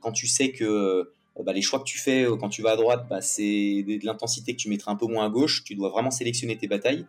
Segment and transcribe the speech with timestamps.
[0.00, 1.10] quand tu sais que
[1.42, 4.52] bah, les choix que tu fais quand tu vas à droite, bah, c'est de l'intensité
[4.52, 5.64] que tu mettrais un peu moins à gauche.
[5.64, 7.06] Tu dois vraiment sélectionner tes batailles.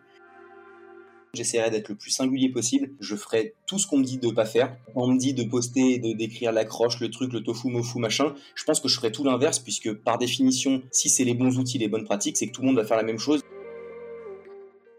[1.36, 2.90] J'essaierai d'être le plus singulier possible.
[2.98, 4.74] Je ferai tout ce qu'on me dit de pas faire.
[4.94, 8.64] On me dit de poster, de d'écrire l'accroche, le truc, le tofu, mofu, machin, je
[8.64, 11.88] pense que je ferai tout l'inverse puisque par définition, si c'est les bons outils, les
[11.88, 13.42] bonnes pratiques, c'est que tout le monde va faire la même chose.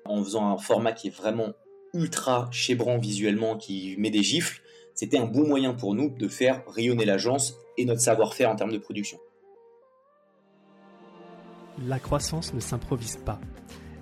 [0.06, 1.54] En faisant un format qui est vraiment
[1.94, 4.62] ultra chébrant visuellement, qui met des gifles,
[4.98, 8.72] c'était un bon moyen pour nous de faire rayonner l'agence et notre savoir-faire en termes
[8.72, 9.20] de production.
[11.86, 13.40] La croissance ne s'improvise pas.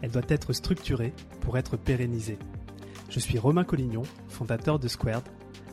[0.02, 2.40] Elle doit être structurée pour être pérennisée.
[3.10, 5.26] Je suis Romain Collignon, fondateur de Squared,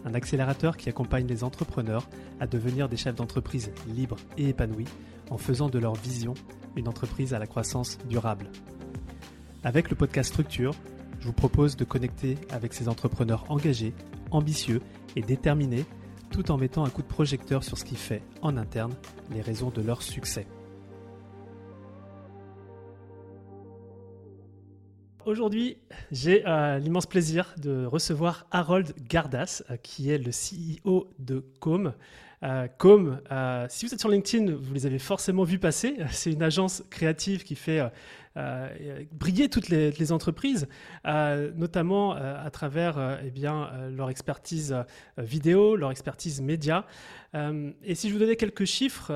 [0.05, 2.09] un accélérateur qui accompagne les entrepreneurs
[2.41, 4.89] à devenir des chefs d'entreprise libres et épanouis
[5.31, 6.35] en faisant de leur vision
[6.75, 8.47] une entreprise à la croissance durable.
[9.63, 10.75] Avec le podcast Structure,
[11.21, 13.95] je vous propose de connecter avec ces entrepreneurs engagés,
[14.33, 14.81] ambitieux
[15.17, 15.85] et déterminés,
[16.31, 18.95] tout en mettant un coup de projecteur sur ce qui fait, en interne,
[19.31, 20.47] les raisons de leur succès.
[25.25, 25.79] Aujourd'hui,
[26.11, 31.93] j'ai euh, l'immense plaisir de recevoir Harold Gardas, euh, qui est le CEO de Com.
[32.43, 33.21] Euh, Com,
[33.69, 35.97] si vous êtes sur LinkedIn, vous les avez forcément vus passer.
[36.11, 37.83] C'est une agence créative qui fait
[38.39, 40.67] euh, briller toutes les, entreprises,
[41.07, 44.75] euh, notamment euh, à travers eh bien, leur expertise
[45.19, 46.87] vidéo, leur expertise média.
[47.35, 49.13] et si je vous donnais quelques chiffres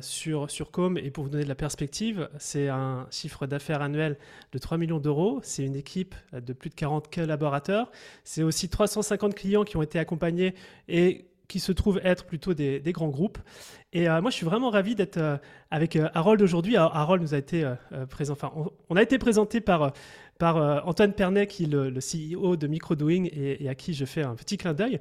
[0.00, 4.18] sur, sur Com et pour vous donner de la perspective, c'est un chiffre d'affaires annuel
[4.52, 7.90] de 3 millions d'euros, c'est une équipe de plus de 40 collaborateurs,
[8.22, 10.54] c'est aussi 350 clients qui ont été accompagnés
[10.88, 13.38] et qui se trouvent être plutôt des, grands groupes.
[13.92, 15.36] Et euh, moi, je suis vraiment ravi d'être euh,
[15.70, 16.76] avec euh, Harold aujourd'hui.
[16.76, 17.64] Harold nous a été
[18.10, 18.52] présent, enfin,
[18.88, 19.92] on, a été présenté par
[20.38, 24.22] par euh, Antoine Pernet, qui est le, CEO de Microdoing et, à qui je fais
[24.22, 25.00] un petit clin d'œil.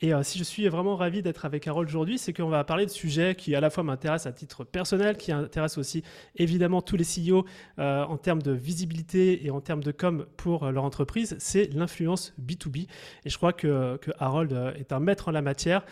[0.00, 2.84] Et euh, si je suis vraiment ravi d'être avec Harold aujourd'hui, c'est qu'on va parler
[2.84, 6.02] de sujets qui à la fois m'intéressent à titre personnel, qui intéressent aussi
[6.36, 7.46] évidemment tous les CEO
[7.78, 12.34] euh, en termes de visibilité et en termes de com pour leur entreprise, c'est l'influence
[12.44, 12.86] B2B.
[13.24, 15.84] Et je crois que, que, Harold est un maître en la matière.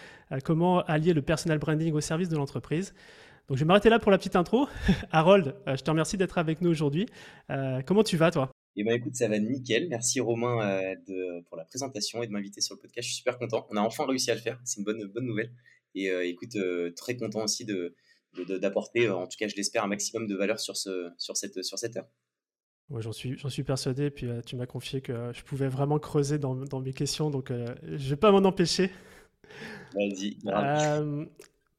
[0.45, 2.95] comment allier le personal branding au service de l'entreprise
[3.49, 4.69] donc je vais m'arrêter là pour la petite intro.
[5.11, 7.07] Harold, je te remercie d'être avec nous aujourd'hui.
[7.85, 8.53] comment tu vas toi?
[8.77, 9.89] Eh ben écoute, ça va nickel.
[9.89, 13.07] Merci Romain euh, de, pour la présentation et de m'inviter sur le podcast.
[13.07, 13.67] Je suis super content.
[13.71, 14.59] On a enfin réussi à le faire.
[14.65, 15.53] C'est une bonne, bonne nouvelle.
[15.95, 17.95] Et euh, écoute, euh, très content aussi de,
[18.59, 21.79] d'apporter, en tout cas, je l'espère, un maximum de valeur sur, ce, sur, cette, sur
[21.79, 22.09] cette heure.
[22.89, 24.11] Ouais, j'en suis, j'en suis persuadé.
[24.11, 27.93] Puis tu m'as confié que je pouvais vraiment creuser dans, dans mes questions, donc je
[27.93, 28.91] ne vais pas m'en empêcher.
[29.95, 30.39] Vas-y.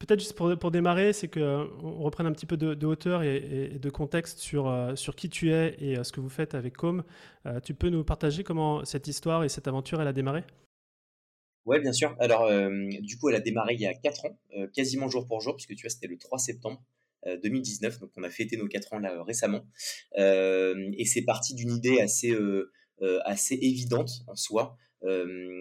[0.06, 4.38] Peut-être juste pour, démarrer, c'est qu'on reprenne un petit peu de, hauteur et, de contexte
[4.38, 7.04] sur, euh, sur qui tu es et euh, ce que vous faites avec Com.
[7.46, 10.44] Euh, tu peux nous partager comment cette histoire et cette aventure elle a démarré?
[11.64, 12.14] Oui, bien sûr.
[12.18, 12.50] Alors,
[13.00, 14.38] du coup, elle a démarré il y a 4 ans,
[14.74, 16.84] quasiment jour pour jour, puisque tu vois, c'était le 3 septembre
[17.42, 18.00] 2019.
[18.00, 19.64] Donc, on a fêté nos 4 ans là récemment.
[20.14, 22.36] et c'est parti d'une idée assez,
[23.24, 24.76] assez évidente en soi.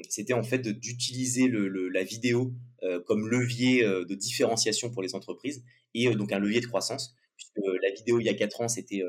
[0.10, 5.64] C'était en fait d'utiliser la vidéo euh, comme levier euh, de différenciation pour les entreprises
[5.94, 7.16] et euh, donc un levier de croissance.
[7.38, 9.02] Puisque la vidéo il y a 4 ans, c'était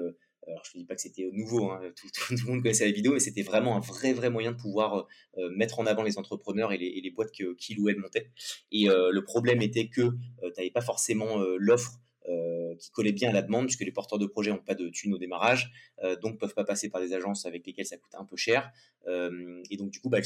[0.46, 3.12] alors je ne dis pas que c'était nouveau, hein, tout, le monde connaissait la vidéo,
[3.12, 5.06] mais c'était vraiment un vrai, vrai moyen de pouvoir
[5.56, 8.30] mettre en avant les entrepreneurs et les, boîtes qui ou elles montaient.
[8.72, 10.02] Et le problème était que
[10.42, 12.00] tu n'avais pas forcément l'offre
[12.78, 15.14] qui collait bien à la demande, puisque les porteurs de projets n'ont pas de thunes
[15.14, 15.72] au démarrage,
[16.22, 18.70] donc peuvent pas passer par des agences avec lesquelles ça coûte un peu cher.
[19.06, 20.18] et donc du coup, bah,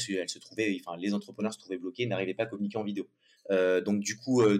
[0.97, 3.07] les entrepreneurs se trouvaient bloqués, n'arrivaient pas à communiquer en vidéo.
[3.51, 4.59] Euh, donc du coup, euh,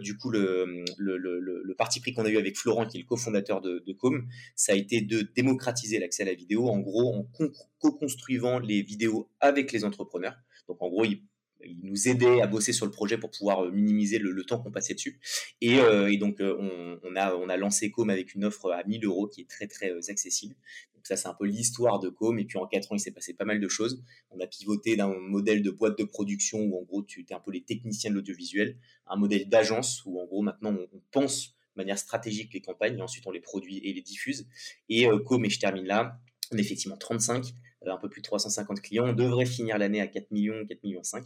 [0.98, 4.28] le, parti pris qu'on a eu avec Florent, qui est le cofondateur de, de Com,
[4.56, 7.28] ça a été de démocratiser l'accès à la vidéo, en gros, en
[7.80, 10.36] co-construisant les vidéos avec les entrepreneurs.
[10.68, 11.22] Donc en gros, il
[11.66, 14.72] il nous aidait à bosser sur le projet pour pouvoir euh, minimiser le, temps qu'on
[14.72, 15.20] passait dessus.
[15.62, 19.42] Et, euh, donc, on, on, a, lancé Com avec une offre à 1000 euros qui
[19.42, 20.56] est très, très accessible.
[21.00, 22.38] Donc ça, c'est un peu l'histoire de Com.
[22.40, 24.04] Et puis en quatre ans, il s'est passé pas mal de choses.
[24.32, 27.40] On a pivoté d'un modèle de boîte de production où en gros, tu es un
[27.40, 28.78] peu les techniciens de l'audiovisuel,
[29.08, 33.02] un modèle d'agence où en gros, maintenant, on, pense de manière stratégique les campagnes et
[33.02, 34.46] ensuite on les produit et les diffuse.
[34.90, 36.20] Et euh, Com, et je termine là,
[36.52, 37.50] on est effectivement 35, euh,
[37.86, 39.08] un peu plus de 350 clients.
[39.08, 41.24] On devrait finir l'année à 4 millions, 4 millions 5.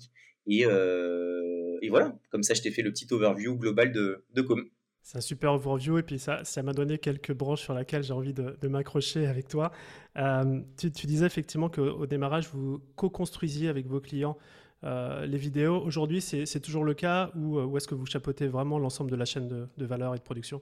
[0.48, 4.42] Et, euh, et voilà, comme ça, je t'ai fait le petit overview global de, de
[4.42, 4.70] Com.
[5.04, 8.34] C'est un super overview et puis ça, m'a donné quelques branches sur lesquelles j'ai envie
[8.34, 9.74] de, m'accrocher avec toi.
[10.18, 14.38] Euh, tu, disais effectivement qu'au démarrage, vous co-construisiez avec vos clients
[14.86, 15.82] euh, les vidéos.
[15.84, 19.26] Aujourd'hui, c'est toujours le cas ou, euh, est-ce que vous chapeautez vraiment l'ensemble de la
[19.26, 20.62] chaîne de, valeur et de production?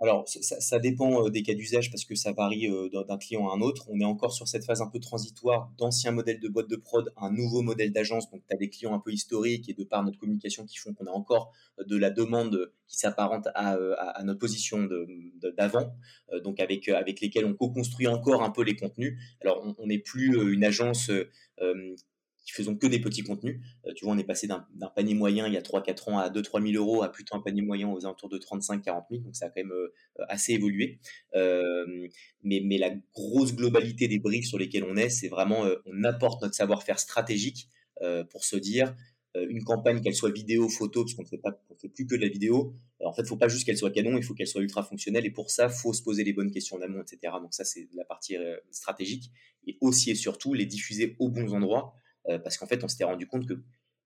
[0.00, 3.86] Alors, ça, dépend des cas d'usage parce que ça varie d'un client à un autre.
[3.88, 7.12] On est encore sur cette phase un peu transitoire d'anciens modèles de boîte de prod
[7.16, 8.28] à un nouveau modèle d'agence.
[8.30, 10.92] Donc, tu as des clients un peu historiques et de par notre communication qui font
[10.92, 13.76] qu'on a encore de la demande qui s'apparente à,
[14.24, 15.06] notre position de-
[15.56, 15.94] d'avant,
[16.42, 19.16] donc avec, avec lesquels on co-construit encore un peu les contenus.
[19.40, 21.12] Alors, on n'est plus une agence
[22.44, 23.60] qui faisons que des petits contenus.
[23.86, 26.18] Euh, tu vois, on est passé d'un panier moyen il y a trois quatre ans
[26.18, 29.10] à deux trois mille euros à plutôt un panier moyen aux alentours de trente-cinq quarante
[29.10, 29.88] mille Donc ça a quand même euh,
[30.28, 30.98] assez évolué.
[31.34, 32.08] Euh,
[32.42, 36.54] mais, la grosse globalité des briques sur lesquelles on est, c'est vraiment on apporte notre
[36.54, 37.68] savoir-faire stratégique
[38.30, 38.96] pour se dire
[39.36, 42.74] une campagne, qu'elle soit vidéo, photo, parce qu'on ne fait, plus que de la vidéo.
[43.04, 44.82] En fait, il ne faut pas juste qu'elle soit canon, il faut qu'elle soit ultra
[44.82, 45.24] fonctionnelle.
[45.24, 47.34] Et pour ça, il faut se poser les bonnes questions en amont, etc.
[47.40, 48.34] Donc ça, c'est la partie
[48.72, 49.30] stratégique.
[49.68, 51.94] Et aussi et surtout, les diffuser aux bons endroits.
[52.28, 53.54] Euh, parce qu'en fait, on s'était rendu compte que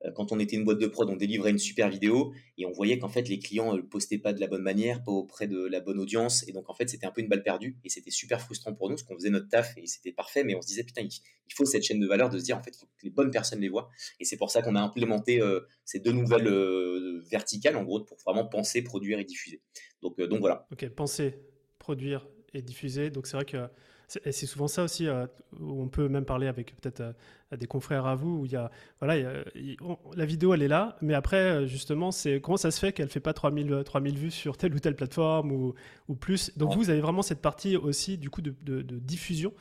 [0.04, 2.72] euh, quand on était une boîte de prod, on délivrait une super vidéo et on
[2.72, 5.66] voyait qu'en fait les clients ne postaient pas de la bonne manière, pas auprès de
[5.66, 6.46] la bonne audience.
[6.48, 8.88] Et donc en fait, c'était un peu une balle perdue et c'était super frustrant pour
[8.88, 11.54] nous parce qu'on faisait notre taf et c'était parfait, mais on se disait putain, il,
[11.54, 13.30] faut cette chaîne de valeur de se dire en fait, il faut que les bonnes
[13.30, 13.88] personnes les voient.
[14.20, 18.00] Et c'est pour ça qu'on a implémenté euh, ces deux nouvelles euh, verticales en gros
[18.00, 19.62] pour vraiment penser, produire et diffuser.
[20.02, 20.66] Donc, euh, donc voilà.
[20.72, 21.40] Ok, penser,
[21.78, 23.10] produire et diffuser.
[23.10, 23.68] Donc c'est vrai que
[24.08, 25.26] c'est souvent ça aussi euh,
[25.60, 27.12] on peut même parler avec peut-être euh,
[27.56, 28.70] des confrères à vous où il y a
[29.00, 32.12] voilà il y a- il- on- la vidéo elle est là mais après euh, justement
[32.12, 34.78] c'est comment ça se fait qu'elle fait pas 3000 euh, 3000 vues sur telle ou
[34.78, 35.74] telle plateforme ou,
[36.08, 36.56] ou plus?
[36.56, 36.76] Donc Ouais.
[36.76, 39.52] vous avez vraiment cette partie aussi du coup de, de- de diffusion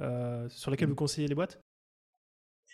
[0.00, 0.92] euh, sur laquelle Mhm.
[0.92, 1.60] vous conseillez les boîtes?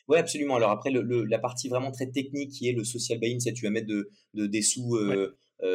[0.08, 0.54] Ouais, absolument.
[0.56, 3.52] Alors après, le, le- la partie vraiment très technique qui est le social buying, c'est
[3.52, 5.28] tu vas mettre de, de- des sous Ouais.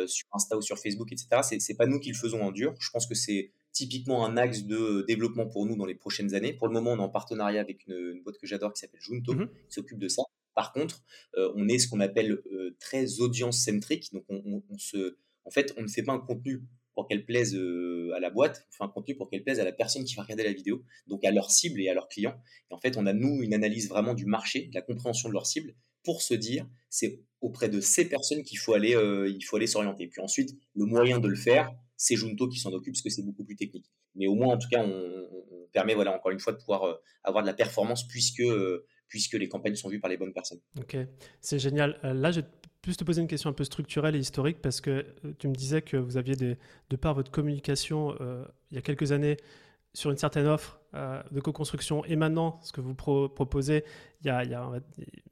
[0.07, 1.43] sur Insta ou sur Facebook, etc.
[1.43, 2.73] C'est, c'est pas nous qui le faisons en dur.
[2.79, 6.53] Je pense que c'est typiquement un axe de développement pour nous dans les prochaines années.
[6.53, 9.01] Pour le moment, on est en partenariat avec une, une boîte que j'adore qui s'appelle
[9.01, 9.47] Junto, Mhm.
[9.67, 10.23] qui s'occupe de ça.
[10.55, 11.01] Par contre,
[11.37, 14.11] euh, on est ce qu'on appelle euh, très audience-centrique.
[14.13, 16.61] Donc, on, on- on se, en fait, on ne fait pas un contenu
[16.93, 19.63] pour qu'elle plaise euh, à la boîte, on fait un contenu pour qu'elle plaise à
[19.63, 22.35] la personne qui va regarder la vidéo, donc à leur cible et à leurs clients.
[22.69, 25.33] Et en fait, on a, nous, une analyse vraiment du marché, de la compréhension de
[25.33, 25.73] leur cible,
[26.03, 28.91] pour se dire, c'est auprès de ces personnes qu'il faut aller,
[29.29, 30.07] il faut aller s'orienter.
[30.07, 33.21] Puis ensuite, le moyen de le faire, c'est Junto qui s'en occupe, parce que c'est
[33.21, 33.85] beaucoup plus technique.
[34.15, 36.95] Mais au moins, en tout cas, on, permet, voilà, encore une fois, de pouvoir euh,
[37.23, 40.59] avoir de la performance, puisque, euh, puisque les campagnes sont vues par les bonnes personnes.
[40.79, 40.97] Ok,
[41.41, 41.99] c'est génial.
[42.03, 42.47] Euh, là, je vais
[42.81, 45.05] plus te poser une question un peu structurelle et historique parce que
[45.37, 46.57] tu me disais que vous aviez, des,
[46.89, 48.17] de par votre communication
[48.71, 49.37] il y a quelques années,
[49.93, 50.81] sur une certaine offre
[51.31, 53.83] de co-construction et maintenant ce que vous pro- proposez,
[54.23, 54.55] il y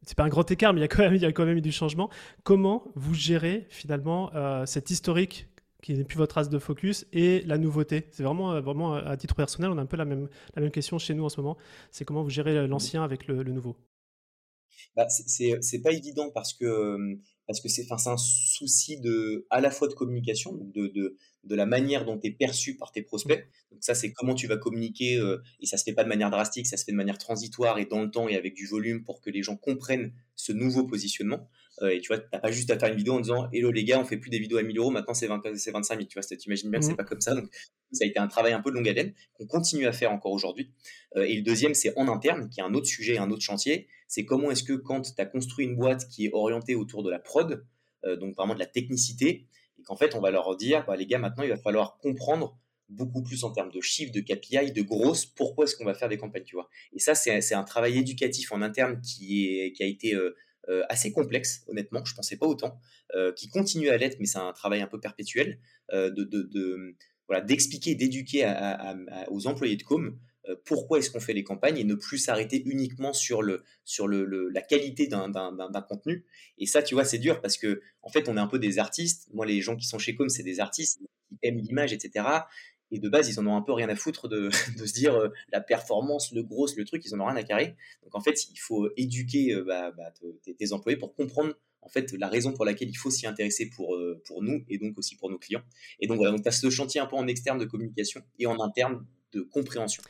[0.04, 1.72] c'est pas un grand écart, mais il y a quand même, il y eu du
[1.72, 2.12] changement.
[2.44, 4.32] Comment vous gérez finalement
[4.68, 5.48] cet historique
[5.82, 9.18] qui n'est plus votre as de focus et la nouveauté C'est vraiment, euh, vraiment à
[9.18, 11.40] titre personnel, on a un peu la même, la même question chez nous en ce
[11.42, 11.58] moment.
[11.92, 13.76] C'est comment vous gérez l'ancien avec le, le nouveau?
[14.96, 17.16] Bah, c'est pas évident parce que euh,
[17.48, 21.56] parce que c'est enfin, un souci de à la fois de communication, de, de, de
[21.56, 23.48] la manière dont tu es perçu par tes prospects.
[23.72, 26.30] Donc ça, c'est comment tu vas communiquer euh, et ça se fait pas de manière
[26.30, 29.04] drastique, ça se fait de manière transitoire et dans le temps et avec du volume
[29.04, 31.50] pour que les gens comprennent ce nouveau positionnement.
[31.82, 33.84] Euh, et tu vois, t'as pas juste à faire une vidéo en disant Hello les
[33.86, 36.08] gars, on fait plus des vidéos à 1000 euros, maintenant c'est 20 c'est 25 000.
[36.08, 36.98] Tu vois, tu imagines bien que c'est Mhm.
[36.98, 37.36] pas comme ça.
[37.36, 37.50] Donc
[37.92, 40.32] ça a été un travail un peu de longue haleine qu'on continue à faire encore
[40.32, 40.72] aujourd'hui.
[41.16, 43.88] Euh, et le deuxième, c'est en interne, qui est un autre sujet, un autre chantier.
[44.08, 47.10] C'est comment est-ce que quand tu as construit une boîte qui est orientée autour de
[47.10, 47.66] la prod,
[48.06, 49.48] euh, donc vraiment de la technicité,
[49.80, 52.58] et qu'en fait on va leur dire, bah, les gars, maintenant il va falloir comprendre
[52.90, 56.10] beaucoup plus en termes de chiffres, de KPI, de grosses, pourquoi est-ce qu'on va faire
[56.10, 56.68] des campagnes, tu vois.
[56.92, 60.36] Et ça, c'est c'est un travail éducatif en interne qui, est, qui a été euh,
[60.70, 62.80] euh, assez complexe, honnêtement, je pensais pas autant,
[63.16, 65.60] euh, qui continue à l'être, mais c'est un travail un peu perpétuel,
[65.94, 66.96] euh, de,
[67.28, 68.46] voilà, d'expliquer, d'éduquer
[69.30, 72.64] aux employés de com euh, pourquoi est-ce qu'on fait les campagnes et ne plus s'arrêter
[72.66, 76.26] uniquement sur, le, sur le, la qualité d'un- d'un contenu.
[76.58, 78.80] Et ça, tu vois, c'est dur parce que, en fait, on est un peu des
[78.80, 79.28] artistes.
[79.34, 81.00] Moi, les gens qui sont chez Com, c'est des artistes
[81.30, 82.26] qui aiment l'image, etc.
[82.92, 85.16] Et de base, ils en ont un peu rien à foutre de, de se dire
[85.16, 87.76] euh, la performance, le gros, le truc, ils en ont rien à carrer.
[88.04, 90.12] Donc, en fait, il faut éduquer euh, bah, bah,
[90.58, 93.96] tes, employés pour comprendre en fait la raison pour laquelle il faut s'y intéresser pour,
[93.96, 95.64] euh, pour nous et donc aussi pour nos clients.
[96.00, 98.48] Et donc, voilà, donc tu as ce chantier un peu en externe de communication et
[98.48, 100.04] en interne de compréhension.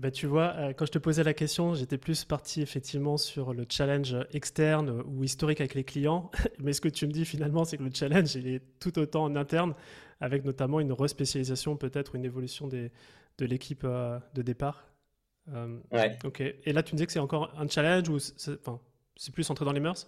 [0.00, 3.54] Ben, tu vois, euh, quand je te posais la question, j'étais plus parti effectivement sur
[3.54, 6.30] le challenge externe ou historique avec les clients.
[6.58, 9.24] Mais ce que tu me dis finalement, c'est que le challenge, il est tout autant
[9.24, 9.74] en interne,
[10.20, 12.90] avec notamment une respécialisation, peut-être une évolution des,
[13.38, 14.84] de l'équipe euh, de départ.
[15.52, 16.18] Euh, Ouais.
[16.24, 16.40] ok.
[16.40, 18.80] Et là, tu me disais que c'est encore un challenge ou c'est enfin,
[19.16, 20.06] c'est plus entré dans les mœurs?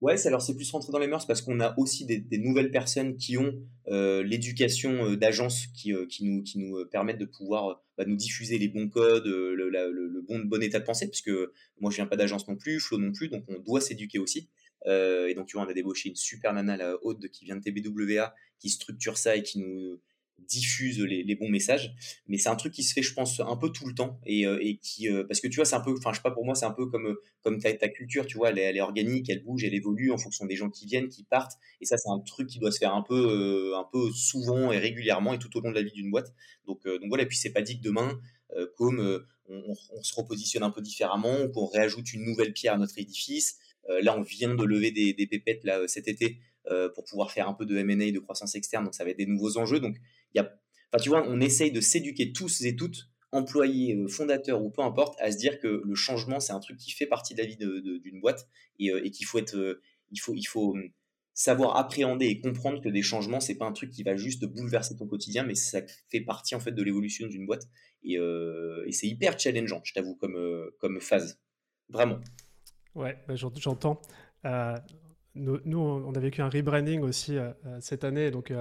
[0.00, 3.16] Ouais, alors c'est plus rentré dans les mœurs parce qu'on a aussi des, nouvelles personnes
[3.16, 3.52] qui ont
[3.88, 8.88] euh, l'éducation euh, d'agence qui, euh, nous, permettent de pouvoir bah, nous diffuser les bons
[8.88, 11.32] codes, le, bon état de pensée, puisque
[11.80, 14.48] moi je viens pas d'agence non plus, Flo non plus, donc on doit s'éduquer aussi.
[14.86, 17.62] et donc, tu vois, on a débauché une super nana, la haute, qui vient de
[17.62, 20.00] TBWA, qui structure ça et qui nous
[20.46, 21.94] diffuse les, bons messages.
[22.26, 24.18] Mais c'est un truc qui se fait, je pense, un peu tout le temps.
[24.26, 26.22] Et, euh, et qui, euh, parce que tu vois, c'est un peu, enfin, je sais
[26.22, 28.58] pas, pour moi, c'est un peu comme, euh, comme ta, ta culture, tu vois, elle
[28.58, 31.24] est, elle est, organique, elle bouge, elle évolue en fonction des gens qui viennent, qui
[31.24, 31.58] partent.
[31.80, 34.78] Et ça, c'est un truc qui doit se faire un peu, un peu souvent et
[34.78, 36.32] régulièrement et tout au long de la vie d'une boîte.
[36.66, 38.20] Donc, donc voilà, et puis c'est pas dit que demain,
[38.76, 43.58] comme on, se repositionne un peu différemment, qu'on réajoute une nouvelle pierre à notre édifice.
[44.02, 46.38] là, on vient de lever des, des pépettes là, cet été
[46.94, 48.84] pour pouvoir faire un peu de M&A, de croissance externe.
[48.84, 49.80] Donc, ça va être des nouveaux enjeux.
[49.80, 49.96] Donc,
[50.34, 50.44] y a,
[50.92, 54.82] enfin, tu vois, on essaye de s'éduquer tous et toutes, employés, euh, fondateurs ou peu
[54.82, 57.46] importe, à se dire que le changement, c'est un truc qui fait partie de la
[57.46, 60.88] vie d'une boîte et, euh, et qu'il faut être, euh, il faut, il faut hum,
[61.34, 64.96] savoir appréhender et comprendre que des changements, c'est pas un truc qui va juste bouleverser
[64.96, 67.68] ton quotidien, mais ça fait partie en fait de l'évolution d'une boîte
[68.02, 71.40] et, et c'est hyper challengeant, je t'avoue, comme, comme phase,
[71.88, 72.18] vraiment.
[72.94, 74.00] Ouais, bah, j'entends.
[75.38, 77.36] Nous, nous, on a vécu un rebranding aussi
[77.80, 78.52] cette année, donc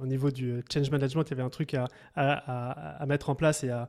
[0.00, 3.64] au niveau du change management, il y avait un truc à, à, mettre en place
[3.64, 3.88] et à,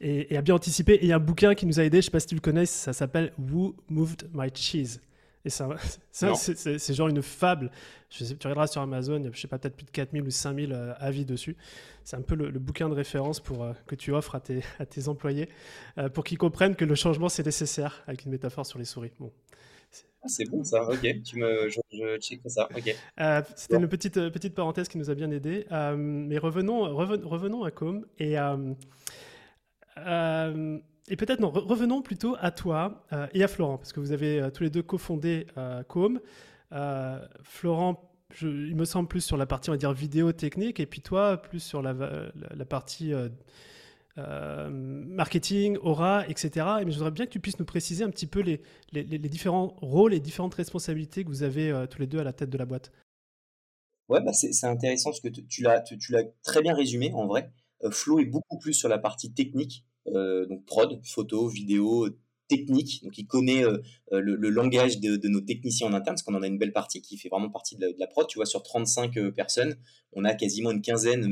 [0.00, 0.94] et, à, bien anticiper.
[0.94, 2.26] Et il y a un bouquin qui nous a aidé, je ne sais pas si
[2.26, 5.00] tu le connais, ça s'appelle Who Moved My Cheese
[5.44, 5.68] et ça,
[6.10, 7.70] c'est genre une fable.
[8.10, 10.72] Je sais, tu regarderas sur Amazon, je sais pas, peut-être plus de 4000 ou 5000
[10.72, 11.56] euh, avis dessus.
[12.04, 14.86] C'est un peu le, bouquin de référence pour, euh, que tu offres à tes, à
[14.86, 15.48] tes employés
[15.98, 19.12] euh, pour qu'ils comprennent que le changement c'est nécessaire, avec une métaphore sur les souris.
[19.18, 19.32] Bon,
[20.22, 21.22] ah, c'est bon ça, ok.
[21.22, 22.94] Tu me, je, je ça, ok.
[23.20, 25.66] Euh, c'était une petite, euh, petite parenthèse qui nous a bien aidé.
[25.72, 28.34] Euh, mais revenons, revenons à Com et,
[31.08, 34.62] et peut-être non, revenons plutôt à toi et à Florent parce que vous avez tous
[34.62, 35.46] les deux cofondé
[35.88, 36.20] Com.
[37.42, 41.00] Florent, il me semble plus sur la partie on va dire vidéo technique et puis
[41.00, 43.12] toi plus sur la, la, la partie
[44.18, 46.66] euh, marketing, aura, etc.
[46.84, 48.58] Mais je voudrais bien que tu puisses nous préciser un petit peu les,
[49.18, 52.50] différents rôles et différentes responsabilités que vous avez euh, tous les deux à la tête
[52.50, 52.90] de la boîte.
[54.08, 57.52] Ouais, bah c'est intéressant parce que tu l'as tu, l'as très bien résumé en vrai.
[57.84, 62.08] Euh, Flo est beaucoup plus sur la partie technique, donc prod, photo, vidéo,
[62.50, 63.78] technique, donc il connaît euh,
[64.12, 67.00] euh, le, langage de, nos techniciens en interne, parce qu'on en a une belle partie
[67.00, 68.26] qui fait vraiment partie de la, prod.
[68.26, 69.76] Tu vois, sur 35 euh, personnes,
[70.12, 71.22] on a quasiment une quinzaine,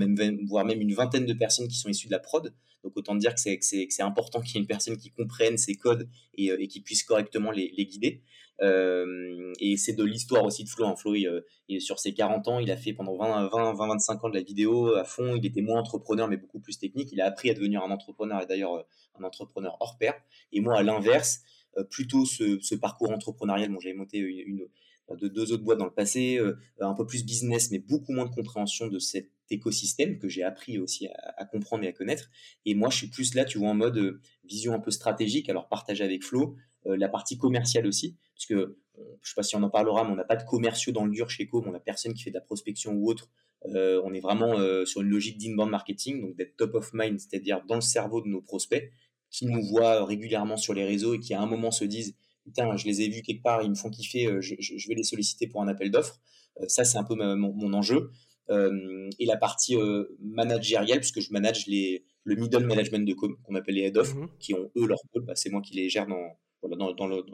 [0.47, 2.55] voire même une vingtaine de personnes qui sont issues de la prod.
[2.85, 6.09] Donc autant dire que c'est important qu'il y ait une personne qui comprenne ces codes
[6.35, 8.23] et, qui puisse correctement les guider.
[8.61, 10.87] Euh, et c'est de l'histoire aussi de Flo.
[10.87, 10.97] Hein.
[10.97, 14.29] Flo, il, sur ses 40 ans, il a fait pendant 20, 20, 20, 25 ans
[14.29, 15.37] de la vidéo à fond.
[15.37, 17.11] Il était moins entrepreneur, mais beaucoup plus technique.
[17.13, 18.83] Il a appris à devenir un entrepreneur et d'ailleurs euh,
[19.19, 20.15] un entrepreneur hors pair.
[20.53, 21.41] Et moi, à l'inverse,
[21.77, 23.71] euh, plutôt ce, parcours entrepreneurial.
[23.71, 24.67] Bon, j'avais monté une,
[25.11, 26.39] de deux autres boîtes dans le passé,
[26.81, 30.79] un peu plus business, mais beaucoup moins de compréhension de cet écosystème que j'ai appris
[30.79, 32.31] aussi à, comprendre et à connaître.
[32.67, 35.69] Et moi, je suis plus là, tu vois, en mode vision un peu stratégique, alors
[35.69, 38.55] partagé avec Flo, la partie commerciale aussi parce que
[38.99, 41.05] euh, je sais pas si on en parlera, mais on n'a pas de commerciaux dans
[41.05, 43.31] le dur chez Com, on n'a personne qui fait de la prospection ou autre.
[43.67, 47.19] Euh, on est vraiment euh, sur une logique d'inbound marketing, donc d'être top of mind,
[47.19, 48.93] c'est-à-dire dans le cerveau de nos prospects,
[49.31, 52.77] qui nous voient régulièrement sur les réseaux et qui à un moment se disent putain,
[52.77, 55.61] je les ai vus quelque part, ils me font kiffer, je, vais les solliciter pour
[55.61, 56.19] un appel d'offres.
[56.67, 58.11] ça, c'est un peu mon, enjeu.
[58.49, 59.77] et la partie
[60.19, 64.15] managériale, puisque je manage les, le middle management de com, qu'on appelle les head off,
[64.15, 67.07] mmh qui ont eux leur rôle, bah, c'est moi qui les gère dans, dans, dans,
[67.07, 67.25] le,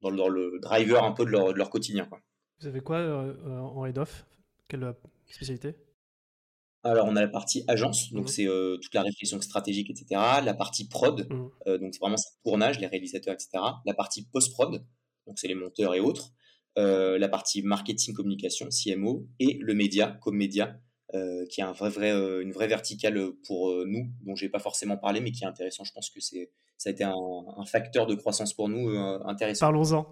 [0.00, 2.06] dans, le driver un peu de leur, de leur quotidien.
[2.06, 2.20] Quoi.
[2.60, 4.26] Vous avez quoi euh, euh, en head-off
[4.68, 4.92] Quelle euh,
[5.26, 5.74] spécialité?
[6.82, 8.28] Alors, on a la partie agence, donc mmh.
[8.28, 8.46] c'est
[8.82, 10.20] toute la réflexion stratégique, etc.
[10.44, 11.78] La partie prod, mmh.
[11.78, 13.64] donc c'est vraiment ce tournage, les réalisateurs, etc.
[13.86, 14.84] La partie post-prod,
[15.26, 16.32] donc c'est les monteurs et autres.
[16.76, 19.26] la partie marketing, communication, CMO.
[19.40, 20.78] Et le média, comme média,
[21.48, 22.10] qui est un vrai, vrai,
[22.42, 25.84] une vraie verticale pour nous, dont j'ai pas forcément parlé, mais qui est intéressant.
[25.84, 29.66] Je pense que c'est ça a été un, facteur de croissance pour nous euh, intéressant.
[29.66, 30.06] Parlons-en.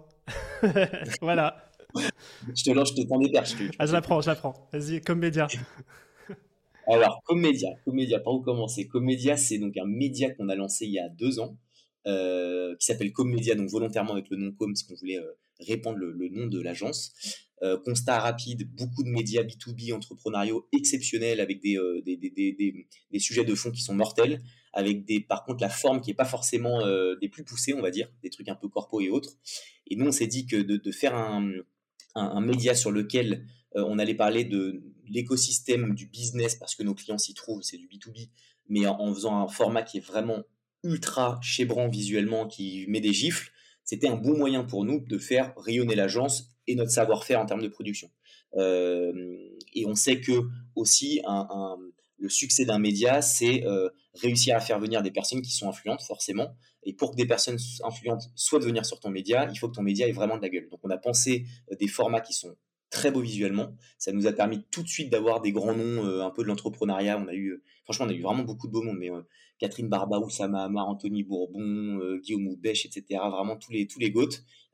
[1.21, 1.69] voilà.
[2.55, 3.55] je te lance, je te tends des perches.
[3.79, 4.67] ah, je l'apprends, je l'apprends.
[4.71, 5.47] Vas-y, comme média.
[6.87, 10.55] Alors, comme média, comme média, par où commencer Comédia, c'est donc un média qu'on a
[10.55, 11.57] lancé il y a deux ans,
[12.07, 15.97] euh, qui s'appelle Comédia, donc volontairement avec le nom Com, parce qu'on voulait euh, répandre
[15.99, 17.13] le, nom de l'agence.
[17.85, 23.55] constat rapide, beaucoup de médias B2B entrepreneuriaux exceptionnels avec des, des, des, des, sujets de
[23.55, 24.41] fond qui sont mortels
[24.73, 27.81] avec des, par contre la forme qui est pas forcément euh, des plus poussées, on
[27.81, 29.37] va dire, des trucs un peu corpo et autres.
[29.87, 31.51] Et nous, on s'est dit que de, faire un,
[32.15, 36.95] un, média sur lequel euh, on allait parler de l'écosystème du business, parce que nos
[36.95, 38.29] clients s'y trouvent, c'est du B2B,
[38.67, 40.43] mais en, faisant un format qui est vraiment
[40.83, 43.51] ultra chébrant visuellement, qui met des gifles,
[43.83, 47.61] c'était un bon moyen pour nous de faire rayonner l'agence et notre savoir-faire en termes
[47.61, 48.09] de production.
[48.55, 49.37] Euh,
[49.73, 51.77] et on sait que aussi un
[52.23, 53.63] le succès d'un média, c'est
[54.15, 56.55] réussir à faire venir des personnes qui sont influentes, forcément.
[56.83, 59.81] Et pour que des personnes influentes soient venir sur ton média, il faut que ton
[59.81, 60.69] média ait vraiment de la gueule.
[60.69, 61.45] Donc, on a pensé
[61.79, 62.55] des formats qui sont
[62.89, 63.75] très beaux visuellement.
[63.97, 67.17] Ça nous a permis tout de suite d'avoir des grands noms un peu de l'entrepreneuriat.
[67.17, 69.09] On a eu, franchement, on a eu vraiment beaucoup de beaux mondes, mais
[69.63, 73.21] Catherine Barba, Oussama Anthony Bourbon, euh, Guillaume Houbèche, etc.
[73.31, 73.99] Vraiment tous les, tous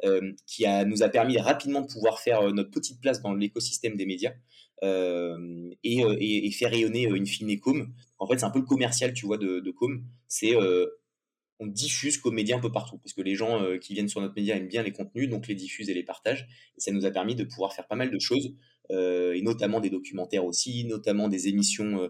[0.04, 3.96] euh, qui nous a permis rapidement de pouvoir faire euh, notre petite place dans l'écosystème
[3.96, 4.34] des médias
[4.82, 7.94] et, faire rayonner une fine Com.
[8.18, 10.04] En fait, c'est un peu le commercial, tu vois, de, Com.
[10.28, 10.56] C'est
[11.62, 14.34] on diffuse comme média un peu partout parce que les gens qui viennent sur notre
[14.34, 16.48] média aiment bien les contenus, donc les diffusent et les partagent.
[16.78, 18.56] Et ça nous a permis de pouvoir faire pas mal de choses,
[18.90, 22.10] et notamment des documentaires aussi, notamment des émissions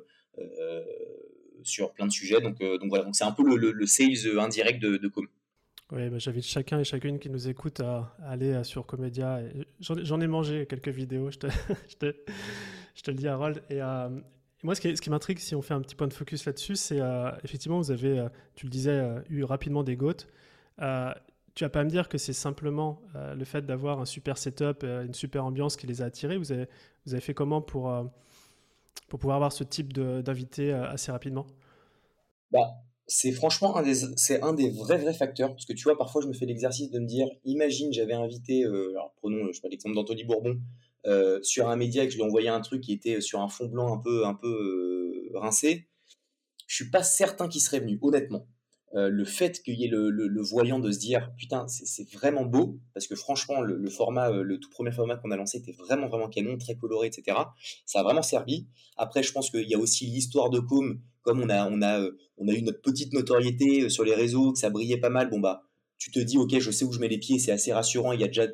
[1.64, 2.42] sur plein de sujets.
[2.42, 2.58] Donc,
[2.90, 5.28] voilà, donc c'est un peu le, le, sales indirect de Com.
[5.92, 9.40] Oui, bah, j'invite chacun et chacune qui nous écoute à, aller euh, sur Comédia.
[9.80, 11.48] J'en ai mangé quelques vidéos, je te,
[13.08, 13.64] le dis, Harold.
[13.70, 14.10] Et, euh,
[14.64, 17.00] moi, ce qui, m'intrigue, si on fait un petit point de focus là-dessus, c'est
[17.44, 20.28] effectivement, vous avez, tu le disais, eu rapidement des gouttes.
[20.78, 25.14] tu vas pas me dire que c'est simplement le fait d'avoir un super setup, une
[25.14, 26.38] super ambiance qui les a attirés.
[26.38, 27.90] Vous avez, fait comment pour
[29.10, 31.46] pour pouvoir avoir ce type d'invité euh, assez rapidement?
[32.52, 35.50] Bah, C'est franchement un des, c'est un des vrais, vrais facteurs.
[35.50, 38.64] Parce que tu vois, parfois, je me fais l'exercice de me dire imagine, j'avais invité,
[38.64, 40.60] euh, alors prenons je l'exemple d'Anthony Bourbon,
[41.06, 43.50] euh, sur un média et que je lui envoyais un truc qui était sur un
[43.50, 45.88] fond blanc un peu, un peu rincé.
[46.68, 48.48] Je suis pas certain qu'il serait venu, honnêtement.
[48.96, 52.80] Euh, le fait qu'il y ait le, voyant de se dire putain c'est vraiment beau
[52.96, 56.08] parce que franchement le, format euh, le tout premier format qu'on a lancé était vraiment
[56.08, 57.38] vraiment canon très coloré etc
[57.86, 58.66] ça a vraiment servi
[58.98, 62.00] après je pense qu'il y a aussi l'histoire de com comme on a on a
[62.00, 65.30] euh, on a eu notre petite notoriété sur les réseaux que ça brillait pas mal
[65.30, 65.64] bon bah
[65.98, 68.22] tu te dis ok je sais où je mets les pieds c'est assez rassurant il
[68.22, 68.48] y a déjà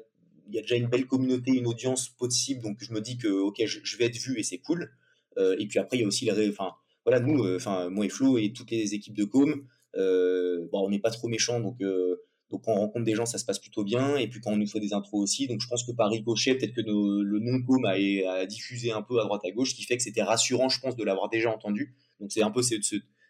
[0.47, 3.27] il y a déjà une belle communauté une audience possible donc je me dis que
[3.27, 4.91] ok je, vais être vu et c'est cool
[5.37, 6.71] et puis après il y a aussi les enfin
[7.03, 9.65] voilà nous enfin moi et Flo et toutes les équipes de com
[9.97, 13.25] euh, bon, on n'est pas trop méchant, donc euh, donc quand on rencontre des gens,
[13.25, 14.17] ça se passe plutôt bien.
[14.17, 16.55] Et puis quand on nous fait des intros aussi, donc je pense que par ricochet,
[16.55, 19.75] peut-être que le nom com a, a, diffusé un peu à droite à gauche, ce
[19.75, 21.95] qui fait que c'était rassurant, je pense, de l'avoir déjà entendu.
[22.19, 22.79] Donc c'est un peu ces,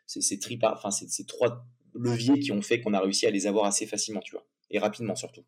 [0.08, 4.22] ces, ces, trois leviers qui ont fait qu'on a réussi à les avoir assez facilement,
[4.22, 5.44] tu vois, et rapidement surtout.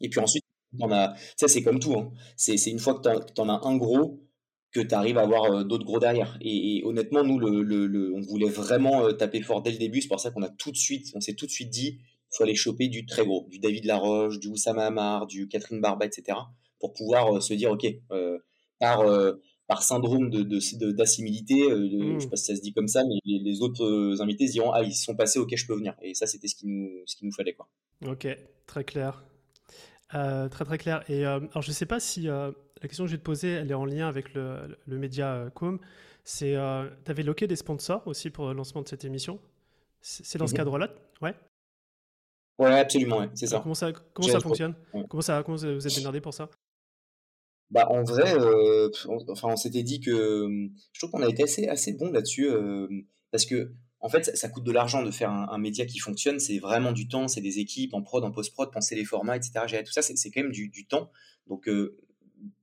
[0.00, 0.44] Et puis ensuite,
[0.80, 2.12] a, ça c'est comme tout, hein.
[2.36, 4.28] c'est une fois que tu en as un gros,
[4.72, 6.38] que tu arrives à avoir euh, d'autres gros derrière.
[6.40, 10.02] Et, honnêtement, nous, le, on voulait vraiment euh, taper fort dès le début.
[10.02, 12.36] C'est pour ça qu'on a tout de suite, on s'est tout de suite dit, il
[12.36, 16.04] faut aller choper du très gros, du David Laroche, du Oussama Hamar, du Catherine Barba,
[16.04, 16.38] etc.
[16.78, 17.86] Pour pouvoir euh, se dire, ok,
[18.78, 19.04] par
[19.68, 22.20] par syndrome de, d'assimilité, je mmh.
[22.20, 24.82] sais pas si ça se dit comme ça, mais les, autres invités se diront ah
[24.82, 25.94] ils sont passés, ok je peux venir.
[26.02, 27.68] Et ça c'était ce qui nous ce qui nous fallait quoi.
[28.06, 28.26] Ok,
[28.66, 29.22] très clair,
[30.10, 31.04] très très clair.
[31.08, 32.28] Et alors je sais pas si
[32.82, 35.50] la question que je vais te poser, elle est en lien avec le, média euh,
[35.50, 35.78] Com.
[36.24, 39.40] C'est, euh, tu avais loqué des sponsors aussi pour le lancement de cette émission?
[40.00, 40.58] C'est dans ce mhm.
[40.58, 40.90] cadre-là?
[41.22, 41.34] Ouais.
[42.58, 43.60] Ouais, absolument, c'est ça.
[43.60, 44.74] Comment ça, comment ça fonctionne?
[45.08, 46.48] Comment, ça, comment vous êtes démerdé pour ça?
[47.70, 50.48] Bah, en vrai, euh, on, enfin, on s'était dit que
[50.92, 52.48] je trouve qu'on a été assez, assez bon là-dessus
[53.30, 56.38] parce que en fait, ça, coûte de l'argent de faire un, média qui fonctionne.
[56.38, 59.82] C'est vraiment du temps, c'est des équipes en prod, en post-prod, penser les formats, etc.
[59.84, 61.10] tout ça, c'est quand même du, du temps.
[61.48, 61.68] Donc,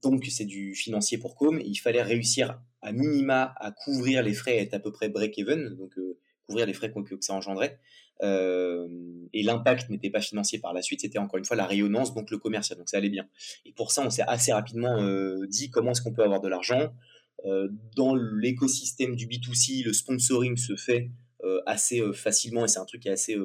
[0.02, 1.60] donc c'est du financier pour Com.
[1.64, 5.98] Il fallait réussir à minima à couvrir les frais, être à peu près break-even, donc
[5.98, 7.80] euh, couvrir les frais que, ça engendrait.
[8.24, 8.88] Euh,
[9.34, 12.32] et l'impact n'était pas financier par la suite, c'était encore une fois la rayonnance, donc
[12.32, 13.28] le commercial, donc ça allait bien.
[13.66, 16.48] Et pour ça, on s'est assez rapidement euh, dit comment est-ce qu'on peut avoir de
[16.48, 16.94] l'argent.
[17.96, 21.12] dans l'écosystème du B2C, le sponsoring se fait
[21.68, 23.38] assez facilement et c'est un truc qui est assez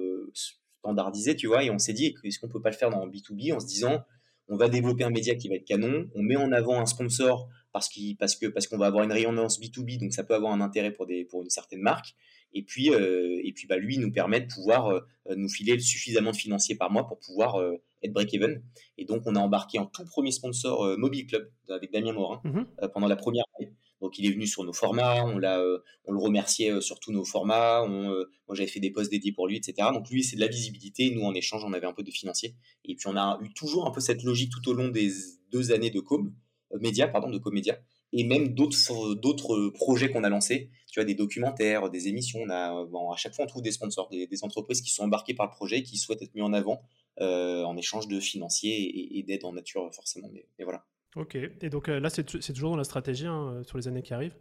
[0.80, 1.64] standardisé, tu vois.
[1.64, 4.02] Et on s'est dit, est-ce qu'on peut pas le faire dans B2B en se disant,
[4.48, 7.48] on va développer un média qui va être canon, on met en avant un sponsor
[7.72, 11.06] parce, qu'on va avoir une rayonnance B2B, donc ça peut avoir un intérêt pour
[11.42, 12.14] une certaine marque.
[12.52, 15.00] Et puis, euh, et puis bah, lui nous permet de pouvoir euh,
[15.36, 18.62] nous filer suffisamment de financiers par mois pour pouvoir euh, être break-even.
[18.98, 22.64] Et donc, on a embarqué en tout premier sponsor Mobile Club avec Damien Morin mmh
[22.92, 23.72] pendant la première année.
[24.00, 25.62] Donc il est venu sur nos formats, on, l'a,
[26.06, 29.46] on le remerciait sur tous nos formats, on, moi j'avais fait des posts dédiés pour
[29.46, 29.88] lui, etc.
[29.92, 32.54] Donc lui c'est de la visibilité, nous en échange on avait un peu de financier.
[32.86, 35.10] Et puis on a eu toujours un peu cette logique tout au long des
[35.52, 36.32] deux années de com,
[36.80, 37.78] média, pardon, de comédia,
[38.12, 40.70] et même d'autres, d'autres projets qu'on a lancés.
[40.90, 42.40] Tu vois, des documentaires, des émissions.
[42.42, 45.35] On a, bon, à chaque fois, on trouve des sponsors, des, entreprises qui sont embarquées
[45.35, 46.83] par le projet, qui souhaitent être mis en avant
[47.18, 50.31] en échange de financiers et, d'aide en nature, forcément.
[50.33, 50.85] mais voilà.
[51.16, 54.03] Ok, et donc euh, là, c'est toujours dans la stratégie hein, euh, sur les années
[54.03, 54.37] qui arrivent?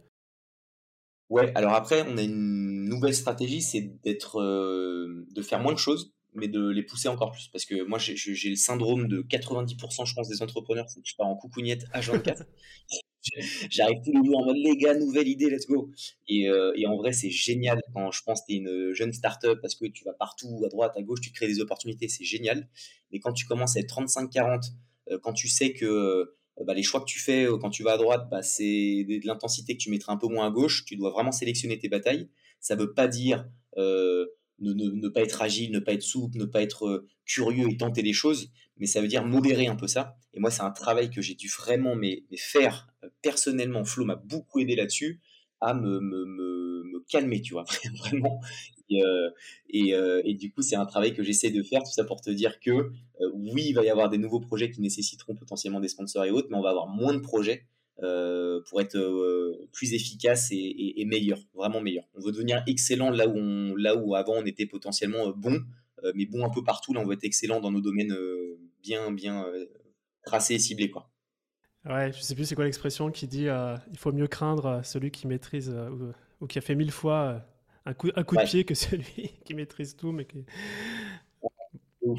[1.28, 5.78] Ouais, alors après, on a une nouvelle stratégie, c'est d'être, euh, de faire moins de
[5.78, 7.48] choses, mais de les pousser encore plus.
[7.48, 11.16] Parce que moi, j'ai le syndrome de 90%, je pense, des entrepreneurs, c'est que je
[11.16, 12.44] pars en coucougnette H24.
[13.70, 15.90] J'arrive tous les jours en mode les gars, nouvelle idée, let's go.
[16.28, 19.12] Et, euh, et en vrai, c'est génial quand je pense que tu es une jeune
[19.12, 22.24] startup parce que tu vas partout, à droite, à gauche, tu crées des opportunités, c'est
[22.24, 22.68] génial.
[23.12, 24.72] Mais quand tu commences à être 35-40,
[25.10, 27.92] euh, quand tu sais que euh, bah, les choix que tu fais quand tu vas
[27.92, 30.96] à droite, bah, c'est de l'intensité que tu mettrais un peu moins à gauche, tu
[30.96, 32.28] dois vraiment sélectionner tes batailles.
[32.60, 33.46] Ça veut pas dire
[34.60, 38.12] ne, pas être agile, ne pas être souple, ne pas être curieux et tenter des
[38.12, 40.16] choses, mais ça veut dire modérer un peu ça.
[40.34, 43.84] Et moi, c'est un travail que j'ai dû vraiment mais, faire euh, personnellement.
[43.84, 45.20] Flo m'a beaucoup aidé là-dessus
[45.60, 47.64] à me, me, me, calmer, tu vois,
[47.98, 48.40] vraiment.
[48.92, 49.30] Euh,
[49.74, 52.30] euh, et, du coup, c'est un travail que j'essaie de faire, tout ça pour te
[52.30, 52.90] dire que
[53.34, 56.48] oui, il va y avoir des nouveaux projets qui nécessiteront potentiellement des sponsors et autres,
[56.50, 57.66] mais on va avoir moins de projets
[58.02, 62.04] euh, pour être euh, plus efficace et, meilleur, vraiment meilleur.
[62.14, 65.60] On veut devenir excellent là où, on, là où avant on était potentiellement euh, bon,
[66.14, 66.94] mais bon un peu partout.
[66.94, 68.16] Là, on veut être excellent dans nos domaines
[68.82, 69.44] bien, bien
[70.24, 70.90] tracés et ciblés.
[70.90, 71.10] Quoi.
[71.84, 73.48] Ouais, je sais plus c'est quoi l'expression qui dit
[73.90, 75.74] il faut mieux craindre celui qui maîtrise
[76.40, 77.44] ou, qui a fait mille fois
[77.84, 80.38] un coup, un coup de pied que celui qui maîtrise tout, mais qui,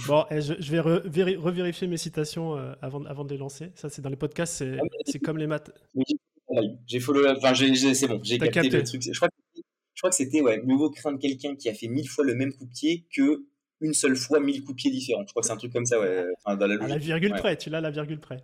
[0.08, 3.72] Bon, eh, je, vais revérifier mes citations euh, avant, avant de les lancer.
[3.76, 5.72] Ça, c'est dans les podcasts, c'est ah comme les maths.
[6.88, 9.02] J'ai follow, enfin, c'est bon, j'ai capté, le truc.
[9.02, 12.26] Je crois que, que c'était ouais, mieux vaut craindre quelqu'un qui a fait mille fois
[12.26, 13.46] le même coup de pied que
[13.80, 15.24] une seule fois mille coups de pied différents.
[15.26, 16.26] Je crois que c'est un truc comme ça, ouais.
[16.38, 18.44] Enfin, dans la, à la virgule près, tu l'as la virgule près.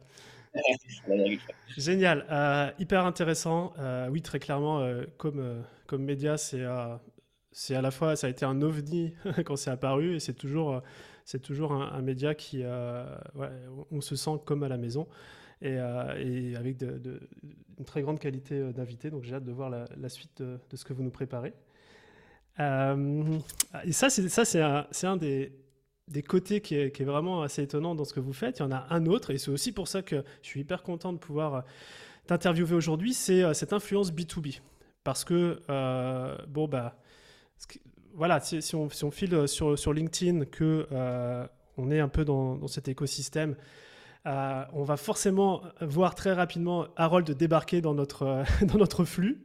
[1.77, 3.73] Génial, euh, hyper intéressant.
[3.77, 8.61] Euh, oui, très clairement, comme, comme média, c'est à la fois, ça a été un
[8.61, 9.13] ovni
[9.45, 10.81] quand c'est apparu et c'est toujours
[11.27, 13.03] c'est toujours un, média qui, euh,
[13.91, 15.09] on se sent comme à la maison
[15.61, 19.09] et, euh, avec une très grande qualité euh, d'invité.
[19.09, 21.53] Donc j'ai hâte de voir la, suite de, ce que vous nous préparez.
[22.57, 24.61] et ça, c'est ça, c'est
[25.05, 25.51] un, des,
[26.25, 28.59] côtés qui est, qui est, vraiment assez étonnant dans ce que vous faites.
[28.59, 30.81] Il y en a un autre, et c'est aussi pour ça que je suis hyper
[30.81, 31.65] content de pouvoir
[32.25, 34.61] t'interviewer aujourd'hui, c'est cette influence B2B.
[35.03, 35.59] Parce que,
[36.47, 36.97] bon, bah,
[38.17, 42.87] voilà, si, on, file euh, sur, LinkedIn que euh, on est un peu dans, cet
[42.87, 43.55] écosystème,
[44.25, 49.43] euh, on va forcément voir très rapidement Harold débarquer dans notre, dans notre flux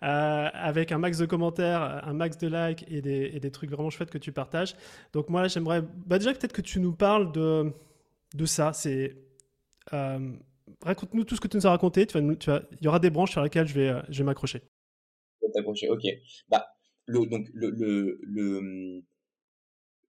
[0.00, 4.18] avec un max de commentaires, un max de likes et des, trucs vraiment chouettes que
[4.18, 4.76] tu partages.
[5.12, 7.72] Donc moi, j'aimerais bah, déjà peut-être que tu nous parles de,
[8.34, 8.72] de ça.
[8.72, 9.16] C'est
[9.90, 12.06] raconte-nous tout ce que tu nous as raconté.
[12.14, 12.38] Il
[12.80, 14.62] y aura des branches sur lesquelles je vais, je vais m'accrocher.
[15.90, 16.02] Ok.
[16.48, 16.66] Bah,
[17.06, 19.02] le, donc le, le, le,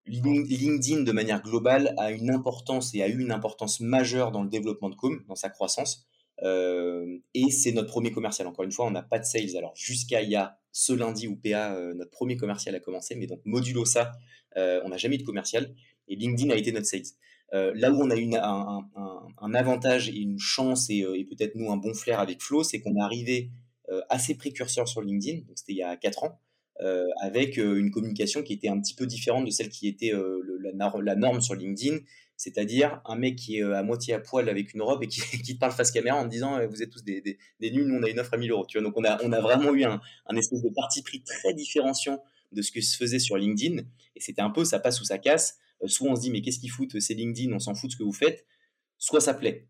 [0.06, 4.50] LinkedIn de manière globale a une importance et a eu une importance majeure dans le
[4.50, 6.06] développement de Com, dans sa croissance.
[6.42, 8.48] Euh, et c'est notre premier commercial.
[8.48, 9.56] Encore une fois, on n'a pas de sales.
[9.56, 13.16] Alors jusqu'à il y a ce lundi où PA, euh, notre premier commercial a commencé,
[13.16, 14.12] mais donc modulo ça,
[14.58, 15.74] euh, on n'a jamais eu de commercial.
[16.08, 17.04] Et LinkedIn a été notre sales.
[17.52, 18.90] là où on a eu un,
[19.38, 22.82] un, avantage et une chance et, et peut-être nous un bon flair avec Flo, c'est
[22.82, 23.52] qu'on est arrivé
[24.10, 25.46] assez précurseur sur LinkedIn.
[25.48, 26.42] Donc c'était il y a 4 ans.
[26.82, 30.12] Euh, avec euh, une communication qui était un petit peu différente de celle qui était
[30.12, 30.42] euh,
[30.74, 32.00] la, norme sur LinkedIn,
[32.36, 35.22] c'est-à-dire un mec qui est à moitié à poil avec une robe et qui,
[35.54, 38.20] te parle face caméra en disant vous êtes tous des, nuls, nous on a une
[38.20, 38.66] offre à 1000 euros.
[38.66, 40.02] Tu vois, donc on a, vraiment eu un,
[40.36, 43.84] espèce de parti pris très différenciant de ce que se faisait sur LinkedIn.
[44.16, 45.60] Et c'était un peu ça passe ou ça casse.
[45.86, 47.98] soit on se dit mais qu'est-ce qu'ils foutent, c'est LinkedIn, on s'en fout de ce
[47.98, 48.48] que vous faites.
[48.98, 49.68] Soit ça plaît.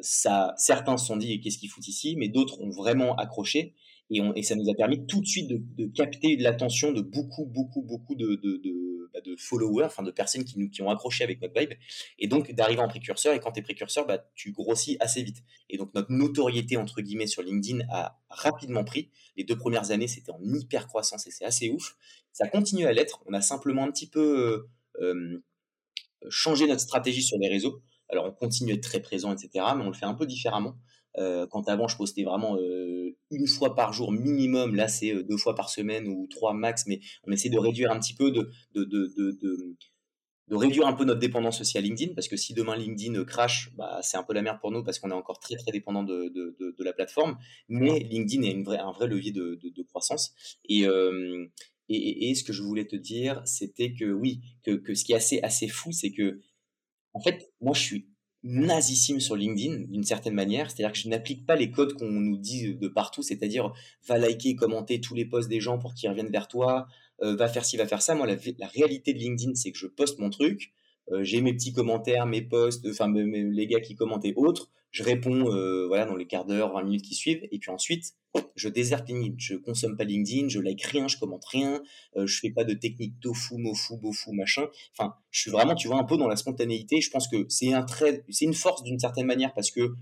[0.00, 3.74] certains se sont dit qu'est-ce qu'ils foutent ici, mais d'autres ont vraiment accroché.
[4.10, 8.14] Et, ça nous a permis tout de suite de, capter l'attention de beaucoup, beaucoup, beaucoup
[8.14, 11.72] bah de, followers, enfin de personnes qui, nous, qui ont accroché avec notre vibe.
[12.18, 13.34] Et donc d'arriver en précurseur.
[13.34, 15.42] Et quand tu es précurseur, bah, tu grossis assez vite.
[15.68, 19.10] Et donc notre notoriété, entre guillemets, sur LinkedIn a rapidement pris.
[19.36, 21.96] Les deux premières années, c'était en hyper croissance et c'est assez ouf.
[22.32, 23.22] Ça continue à l'être.
[23.26, 24.68] On a simplement un petit peu
[25.00, 25.42] euh, euh
[26.28, 27.82] changé notre stratégie sur les réseaux.
[28.08, 29.64] Alors on continue à être très présent, etc.
[29.76, 30.76] Mais on le fait un peu différemment.
[31.18, 35.22] Euh, quand avant je postais vraiment euh, une fois par jour minimum, là c'est euh,
[35.22, 38.30] deux fois par semaine ou trois max, mais on essaie de réduire un petit peu,
[38.30, 38.50] de,
[40.50, 44.00] réduire un peu notre dépendance aussi à LinkedIn, parce que si demain LinkedIn crash, bah,
[44.02, 46.74] c'est un peu la merde pour nous parce qu'on est encore très très dépendant de,
[46.78, 50.34] la plateforme, mais LinkedIn est un vrai levier de, croissance.
[50.68, 50.84] Et,
[52.34, 55.40] ce que je voulais te dire, c'était que oui, que, que ce qui est assez,
[55.42, 56.40] assez fou, c'est que
[57.14, 58.15] en fait, moi je suis
[58.46, 62.36] nazissime sur LinkedIn d'une certaine manière, c'est-à-dire que je n'applique pas les codes qu'on nous
[62.36, 63.72] dit de partout, c'est-à-dire
[64.06, 66.86] va liker, commenter tous les posts des gens pour qu'ils reviennent vers toi,
[67.22, 68.14] euh, va faire ci, va faire ça.
[68.14, 70.72] Moi, la, réalité de LinkedIn, c'est que je poste mon truc,
[71.10, 75.02] euh, j'ai mes petits commentaires, mes posts, enfin les gars qui commentent et autres, je
[75.02, 78.14] réponds euh, voilà dans les quarts d'heure, 20 minutes qui suivent, et puis ensuite
[78.54, 81.82] je déserte LinkedIn, je consomme pas LinkedIn, je like rien, je commente rien,
[82.16, 84.66] euh, je fais pas de technique tofu, mofu, bofu, machin.
[84.96, 87.02] Enfin, je suis vraiment, tu vois, un peu dans la spontanéité.
[87.02, 89.94] Je pense que c'est un trait, c'est une force d'une certaine manière parce que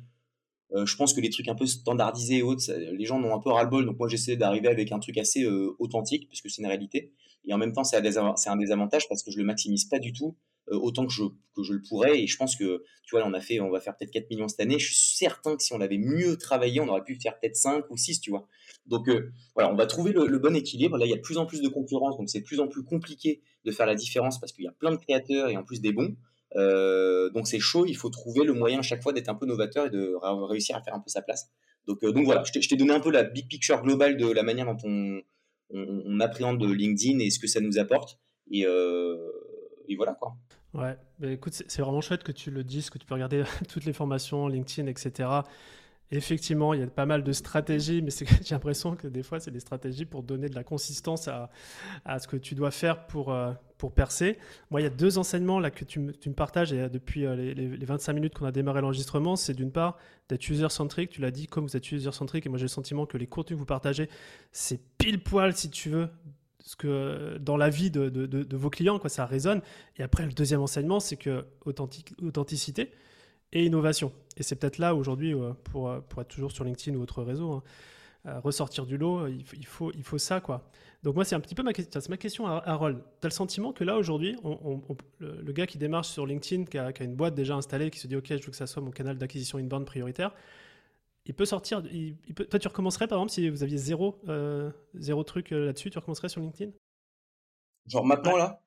[0.72, 3.50] je pense que les trucs un peu standardisés et autres, les gens ont un peu
[3.50, 3.86] ras-le-bol.
[3.86, 5.46] Donc moi, j'essaie d'arriver avec un truc assez
[5.78, 7.12] authentique, puisque c'est une réalité.
[7.46, 10.36] Et en même temps, c'est un désavantage parce que je le maximise pas du tout
[10.36, 11.24] euh, autant que je,
[11.54, 12.20] que je le pourrais.
[12.20, 14.48] Et je pense que, tu vois, on a fait, on va faire peut-être 4 millions
[14.48, 14.78] cette année.
[14.78, 17.84] Je suis certain que si on avait mieux travaillé, on aurait pu faire peut-être 5
[17.90, 18.46] ou 6, tu vois.
[18.86, 20.98] Donc, euh, voilà, on va trouver le, bon équilibre.
[20.98, 22.68] Là, il y a de plus en plus de concurrence, donc c'est de plus en
[22.68, 25.64] plus compliqué de faire la différence parce qu'il y a plein de créateurs et en
[25.64, 26.14] plus des bons.
[26.56, 29.44] Euh, donc c'est chaud, il faut trouver le moyen à chaque fois d'être un peu
[29.44, 30.14] novateur et de
[30.46, 31.50] réussir à faire un peu sa place.
[31.86, 34.66] Donc, donc voilà, je t'ai donné un peu la big picture globale de la manière
[34.66, 35.20] dont on,
[35.70, 38.18] on, appréhende LinkedIn et ce que ça nous apporte.
[38.50, 40.36] Et, et voilà quoi.
[40.74, 43.84] Ouais, mais écoute, c'est vraiment chouette que tu le dises, que tu peux regarder toutes
[43.84, 45.28] les formations, LinkedIn, etc.
[46.10, 48.10] Effectivement, il y a pas mal de stratégies, mais
[48.42, 51.48] j'ai l'impression que des fois, c'est des stratégies pour donner de la consistance à,
[52.18, 54.36] ce que tu dois faire pour, euh, pour percer.
[54.70, 57.54] Moi, il y a deux enseignements là que tu me, partages et depuis euh, les,
[57.54, 59.36] les, 25 minutes qu'on a démarré l'enregistrement.
[59.36, 59.96] C'est d'une part
[60.28, 61.10] d'être user-centrique.
[61.10, 63.56] Tu l'as dit, comme vous êtes user-centrique, et moi j'ai le sentiment que les contenus
[63.56, 64.08] que vous partagez,
[64.50, 66.08] c'est pile poil, si tu veux,
[66.64, 69.60] ce que dans la vie de, de, vos clients, quoi, ça résonne.
[69.98, 72.90] Et après, le deuxième enseignement, c'est que authenticité
[73.52, 74.12] et innovation.
[74.38, 77.22] Et c'est peut-être là aujourd'hui, euh, pour, euh, pour être toujours sur LinkedIn ou autre
[77.22, 77.62] réseau, hein,
[78.26, 80.40] euh, ressortir du lot, il, faut, il faut ça.
[80.40, 80.70] quoi.
[81.02, 82.00] Donc moi, c'est un petit peu ma question.
[82.00, 82.98] C'est ma question à Harold.
[83.20, 84.80] Tu as le sentiment que là, aujourd'hui, on,
[85.18, 87.98] le, gars qui démarche sur LinkedIn, qui a, qui a, une boîte déjà installée, qui
[87.98, 90.32] se dit, OK, je veux que ça soit mon canal d'acquisition inbound prioritaire,
[91.26, 91.82] il peut sortir.
[91.90, 95.66] Il, peut, toi, tu recommencerais par exemple si vous aviez zéro, euh, zéro truc euh,
[95.66, 96.72] là-dessus, tu recommencerais sur LinkedIn?
[97.86, 98.62] Genre maintenant là?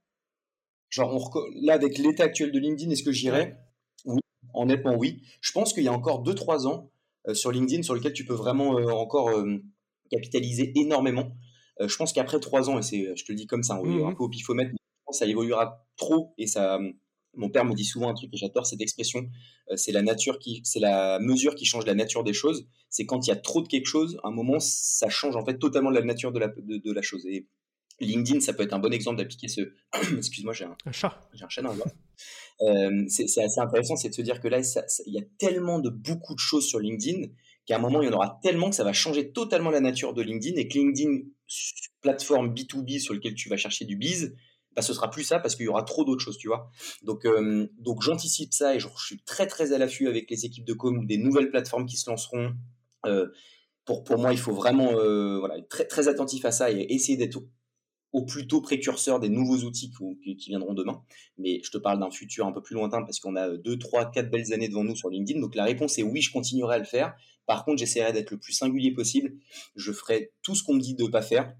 [0.89, 3.59] Genre là, avec l'état actuel de LinkedIn, est-ce que j'irais?
[4.05, 4.21] Oui,
[4.53, 5.21] honnêtement, oui.
[5.41, 6.91] Je pense qu'il y a encore 2-3 ans
[7.27, 9.29] euh, sur LinkedIn sur lequel tu peux vraiment encore
[10.09, 11.35] capitaliser énormément.
[11.81, 14.15] je pense qu'après 3 ans, et c'est, je te le dis comme ça, un mmh
[14.15, 14.71] peu au pifomètre,
[15.11, 16.79] ça évoluera trop et ça
[17.37, 19.29] mon père me dit souvent un truc et j'adore cette expression.
[19.71, 22.67] Euh, c'est la nature qui, c'est la mesure qui change la nature des choses.
[22.89, 25.45] C'est quand il y a trop de quelque chose, à un moment, ça change en
[25.45, 27.25] fait totalement la nature de la, de, la chose.
[27.27, 27.47] Et
[27.99, 29.61] LinkedIn, ça peut être un bon exemple d'appliquer ce.
[30.17, 31.29] Excuse-moi, j'ai un, chat.
[31.33, 31.81] J'ai un chat dans le
[32.61, 34.59] euh, c'est, assez intéressant, c'est de se dire que là,
[35.05, 37.27] il y a tellement de beaucoup de choses sur LinkedIn
[37.67, 40.13] qu'à un moment, il y en aura tellement que ça va changer totalement la nature
[40.13, 41.19] de LinkedIn et que LinkedIn,
[42.01, 44.33] plateforme B2B sur lequel tu vas chercher du biz,
[44.77, 46.69] bah, ce sera plus ça parce qu'il y aura trop d'autres choses, tu vois.
[47.01, 50.65] Donc, euh, donc j'anticipe ça et je suis très très à l'affût avec les équipes
[50.65, 52.53] de com des nouvelles plateformes qui se lanceront.
[53.07, 53.27] Euh,
[53.85, 56.85] pour, pour moi, il faut vraiment euh, voilà, être très, très attentif à ça et
[56.93, 57.39] essayer d'être
[58.13, 61.01] au, plus tôt précurseur des nouveaux outils qui, qui, viendront demain.
[61.39, 64.11] Mais je te parle d'un futur un peu plus lointain parce qu'on a 2, 3,
[64.11, 65.39] 4 belles années devant nous sur LinkedIn.
[65.39, 67.15] Donc la réponse est oui, je continuerai à le faire.
[67.47, 69.33] Par contre, j'essaierai d'être le plus singulier possible.
[69.75, 71.55] Je ferai tout ce qu'on me dit de ne pas faire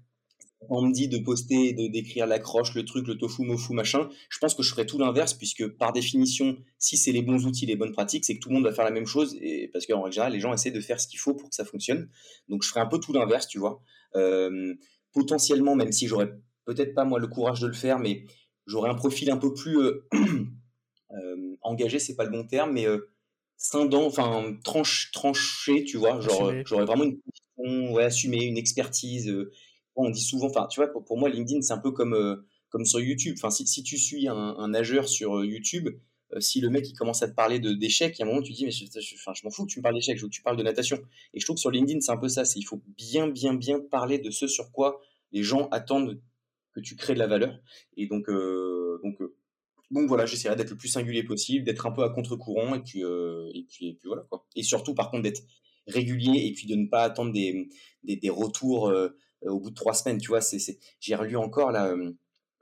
[0.68, 4.38] on me dit de poster, de décrire l'accroche, le truc, le tofu, mofu, machin, je
[4.38, 7.76] pense que je ferais tout l'inverse, puisque par définition, si c'est les bons outils, les
[7.76, 10.02] bonnes pratiques, c'est que tout le monde va faire la même chose, et parce qu'en
[10.02, 12.08] règle générale, les gens essaient de faire ce qu'il faut pour que ça fonctionne.
[12.48, 13.82] Donc je ferais un peu tout l'inverse, tu vois.
[14.16, 14.74] Euh,
[15.12, 16.32] potentiellement, même si j'aurais
[16.64, 18.24] peut-être pas moi le courage de le faire, mais
[18.66, 22.86] j'aurais un profil un peu plus euh, euh, engagé, c'est pas le bon terme, mais
[23.56, 26.20] scindant, enfin tranche, tranché, tu vois.
[26.20, 29.32] Genre, j'aurais vraiment une position, ouais, assumée, une expertise
[30.04, 32.36] on dit souvent, enfin, tu vois, pour, moi, LinkedIn, c'est un peu comme, euh,
[32.84, 33.36] sur YouTube.
[33.38, 35.88] Enfin, si, tu suis un, nageur sur euh, YouTube,
[36.34, 38.28] euh, si le mec il commence à te parler de d'échecs, il y a un
[38.28, 40.42] moment tu dis mais je, je m'en fous que tu me parles d'échecs, je tu
[40.42, 40.98] parles de natation.
[41.32, 43.80] Et je trouve que sur LinkedIn c'est un peu ça, il faut bien bien bien
[43.80, 45.00] parler de ce sur quoi
[45.32, 46.20] les gens attendent
[46.74, 47.58] que tu crées de la valeur.
[47.96, 49.18] Et donc donc
[49.90, 53.00] donc voilà, j'essaierai d'être le plus singulier possible, d'être un peu à contre-courant et puis
[53.00, 54.26] et puis voilà.
[54.54, 55.40] Et surtout par contre d'être
[55.86, 58.92] régulier et puis de ne pas attendre des retours
[59.46, 60.18] au bout de trois semaines.
[60.18, 62.12] Tu vois, c'est, j'ai relu encore là, euh,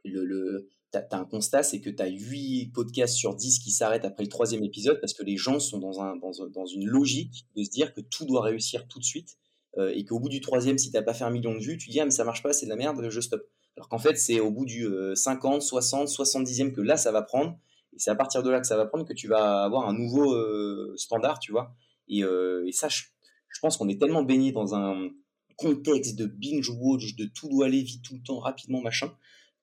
[0.05, 4.05] le, le t'as, un constat, c'est que tu as 8 podcasts sur 10 qui s'arrêtent
[4.05, 7.47] après le troisième épisode parce que les gens sont dans, un, dans, dans une logique
[7.55, 9.37] de se dire que tout doit réussir tout de suite
[9.79, 11.91] euh, et qu'au bout du troisième, si t'as pas fait un million de vues, tu
[11.91, 13.47] dis ah mais ça marche pas, c'est de la merde, je stoppe.
[13.77, 17.59] Alors qu'en fait, c'est au bout du 50, 60, 70e que là, ça va prendre.
[17.93, 19.93] Et c'est à partir de là que ça va prendre que tu vas avoir un
[19.93, 20.35] nouveau
[20.97, 21.75] standard, tu vois.
[22.09, 23.03] Et, et ça, je,
[23.51, 25.11] je pense qu'on est tellement baigné dans un,
[25.57, 29.12] contexte de binge watch, de tout doit aller vite tout le temps, rapidement, machin,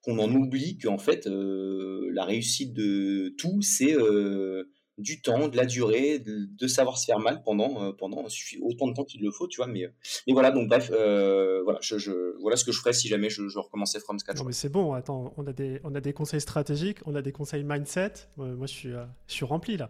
[0.01, 5.55] qu'on en oublie qu'en fait, euh, la réussite de tout, c'est euh, du temps, de
[5.55, 8.25] la durée, de, savoir se faire mal pendant, euh, pendant
[8.61, 9.67] autant de temps qu'il le faut, tu vois.
[9.67, 9.85] Mais,
[10.27, 13.99] mais voilà, donc bref, voilà, je, voilà ce que je ferais si jamais je, recommençais
[13.99, 14.37] from scratch.
[14.37, 17.21] Non, mais c'est bon, attends, on a, des, on a des conseils stratégiques, on a
[17.21, 18.13] des conseils mindset.
[18.37, 18.89] moi, je suis,
[19.27, 19.89] je suis rempli là.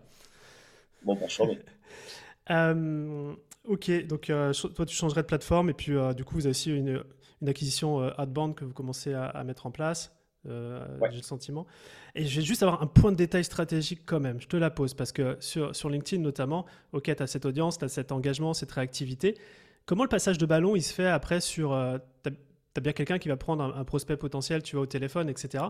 [1.05, 1.43] Bon, je
[2.51, 3.33] euh,
[3.67, 6.51] ok, donc euh, toi tu changerais de plateforme et puis euh, du coup vous avez
[6.51, 7.03] aussi une,
[7.45, 10.15] acquisition Adband que vous commencez à, mettre en place.
[10.45, 11.67] j'ai le sentiment.
[12.15, 14.39] Et je vais juste avoir un point de détail stratégique quand même.
[14.39, 17.77] Je te la pose parce que sur, sur LinkedIn notamment, ok, tu as cette audience,
[17.77, 19.37] tu as cet engagement, cette réactivité.
[19.85, 21.77] Comment le passage de ballon, il se fait après sur...
[22.23, 25.65] tu as, bien quelqu'un qui va prendre un, prospect potentiel, tu vas au téléphone, etc.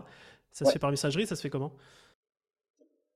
[0.52, 1.74] Ça se fait par messagerie, ça se fait comment?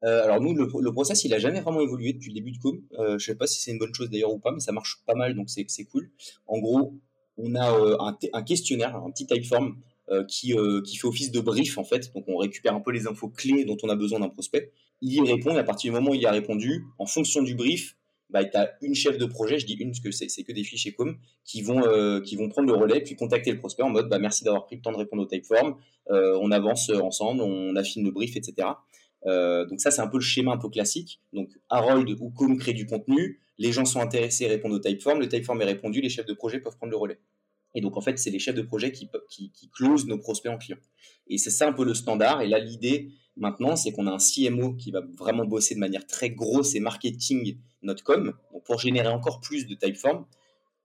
[0.04, 2.58] Euh, alors nous, le, le, process, il a jamais vraiment évolué depuis le début de
[2.58, 2.80] Com.
[2.98, 5.02] Euh, je sais pas si c'est une bonne chose d'ailleurs ou pas, mais ça marche
[5.06, 6.10] pas mal, donc c'est cool.
[6.46, 6.94] En gros,
[7.36, 9.76] on a euh, un, un, questionnaire, un petit typeform
[10.10, 12.12] euh, qui, euh, qui fait office de brief en fait.
[12.14, 14.72] Donc on récupère un peu les infos clés dont on a besoin d'un prospect.
[15.02, 17.54] Il y répond et à partir du moment où il a répondu, en fonction du
[17.54, 17.94] brief,
[18.30, 20.64] bah, tu as une chef de projet, je dis une parce que c'est que des
[20.64, 23.90] fichiers com, qui vont, euh, qui vont prendre le relais puis contacter le prospect en
[23.90, 25.76] mode bah, merci d'avoir pris le temps de répondre au typeform,
[26.10, 28.68] euh, on avance ensemble, on affine le brief, etc.
[29.26, 31.20] Euh, donc ça, c'est un peu le schéma un peu classique.
[31.32, 35.28] Donc Harold ou Com crée du contenu, les gens sont intéressés, répondent au typeform, le
[35.28, 37.20] typeform est répondu, les chefs de projet peuvent prendre le relais.
[37.74, 40.56] Et donc en fait, c'est les chefs de projet qui, qui, closent nos prospects en
[40.56, 40.78] clients.
[41.26, 42.40] Et c'est ça un peu le standard.
[42.40, 46.06] Et là, l'idée maintenant, c'est qu'on a un CMO qui va vraiment bosser de manière
[46.06, 48.32] très grosse et marketing notre com,
[48.64, 50.24] pour générer encore plus de typeform.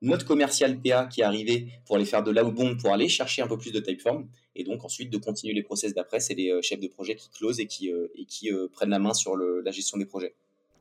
[0.03, 3.47] Notre commercial PA qui est arrivé pour aller faire de l'outbound, pour aller chercher un
[3.47, 6.61] peu plus de typeform et donc ensuite de continuer les process d'après, c'est les euh,
[6.61, 9.37] chefs de projet qui closent et qui, euh, et qui euh, prennent la main sur
[9.37, 10.35] la gestion des projets.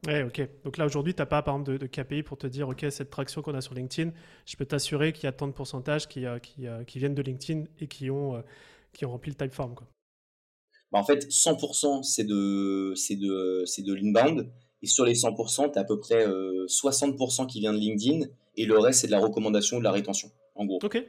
[0.08, 0.42] Ouais, ok.
[0.64, 3.10] Donc là, aujourd'hui, tu n'as pas, par exemple, de, KPI pour te dire, ok, cette
[3.10, 4.10] traction qu'on a sur LinkedIn,
[4.44, 7.64] je peux t'assurer qu'il y a tant de pourcentage qui, qui, qui, viennent de LinkedIn
[7.80, 8.42] et qui ont,
[8.92, 9.76] qui ont rempli le typeform.
[9.76, 9.86] Quoi.
[10.90, 14.50] Bah, en fait, 100% c'est de, c'est de, c'est de l'inbound.
[14.82, 18.66] Et sur les 100%, tu as à peu près 60% qui vient de LinkedIn et
[18.66, 20.78] le reste, c'est de la recommandation ou de la rétention, en gros.
[20.82, 21.02] Ok.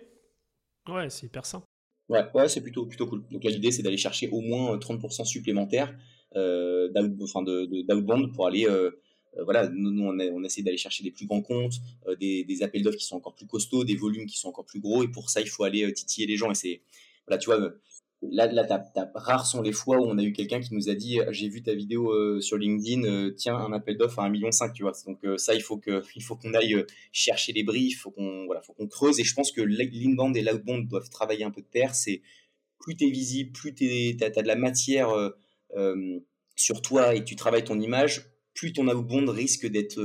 [0.89, 1.65] Ouais, c'est hyper simple.
[2.09, 3.23] Ouais, ouais c'est plutôt, plutôt cool.
[3.31, 5.95] Donc l'idée, c'est d'aller chercher au moins 30% euh, supplémentaires
[6.35, 8.65] euh, d'outbound pour aller...
[8.67, 8.91] Euh,
[9.37, 11.81] euh, voilà, nous, on, on, essaie d'aller chercher des plus grands comptes,
[12.19, 14.79] des, des, appels d'offres qui sont encore plus costauds, des volumes qui sont encore plus
[14.79, 16.51] gros, et pour ça, il faut aller titiller les gens.
[16.51, 16.81] Et c'est,
[17.25, 17.73] voilà, tu vois,
[18.31, 21.19] là, là rares sont les fois où on a eu quelqu'un qui nous a dit
[21.31, 24.49] j'ai vu ta vidéo euh, sur LinkedIn, euh, tiens un appel d'offres à 1,5 million,
[24.73, 24.93] tu vois.
[25.05, 28.61] Donc euh, ça, il faut que faut qu'on aille chercher les briefs, faut qu'on voilà,
[28.61, 29.19] faut qu'on creuse.
[29.19, 31.95] Et je pense que l'inbound et l'outbound doivent travailler un peu de pair.
[31.95, 32.21] C'est
[32.79, 35.09] plus tu es visible, plus tu as, de la matière
[36.55, 40.01] sur toi et tu travailles ton image, plus ton outbound risque d'être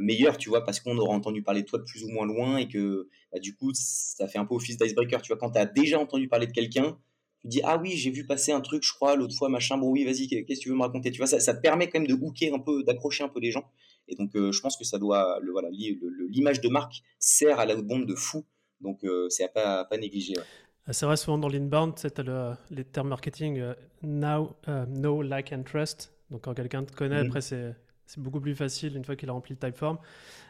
[0.00, 2.58] meilleur, tu vois, parce qu'on aura entendu parler de toi de plus ou moins loin
[2.58, 5.38] et que bah, du coup, ça fait un peu office d'icebreaker, tu vois.
[5.38, 6.98] Quand tu as déjà entendu parler de quelqu'un,
[7.42, 9.90] tu dis ah oui j'ai vu passer un truc je crois l'autre fois machin bon
[9.90, 11.10] oui vas-y qu'est-ce que tu veux me raconter?
[11.10, 13.40] Tu vois ça, ça te permet quand même de hooker un peu d'accrocher un peu
[13.40, 13.64] les gens
[14.08, 17.66] et donc euh, je pense que ça doit le voilà l'image de marque sert à
[17.66, 18.44] la bombe de fou
[18.80, 20.34] donc euh, c'est à pas, pas négliger
[20.86, 24.54] ah, C'est vrai, souvent dans l'inbound, tu le, les termes marketing euh, now,
[24.86, 26.12] know, like and trust.
[26.30, 27.26] Donc quand quelqu'un te connaît, mm-hmm.
[27.26, 27.74] après c'est
[28.08, 29.98] c'est beaucoup plus facile une fois qu'il a rempli le typeform.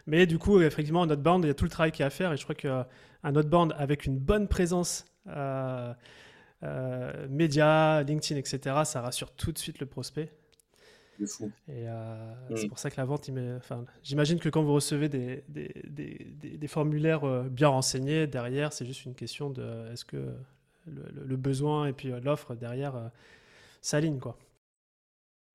[0.06, 2.06] Mais du coup, effectivement, un outbound, il y a tout le travail qu'il y a
[2.06, 2.32] à faire.
[2.32, 2.86] Et je crois qu'un
[3.24, 5.92] outbound avec une bonne présence euh,
[7.28, 10.30] médias, LinkedIn, etc., ça rassure tout de suite le prospect.
[11.26, 11.50] Fou.
[11.68, 12.56] Et euh, mm.
[12.56, 16.56] c'est pour ça que la vente, enfin, j'imagine que quand vous recevez des, des, des,
[16.56, 20.34] des, formulaires euh, bien renseignés, derrière, c'est juste une question de est-ce que
[20.86, 23.10] le, besoin et puis l'offre derrière
[23.82, 24.38] s'alignent, quoi.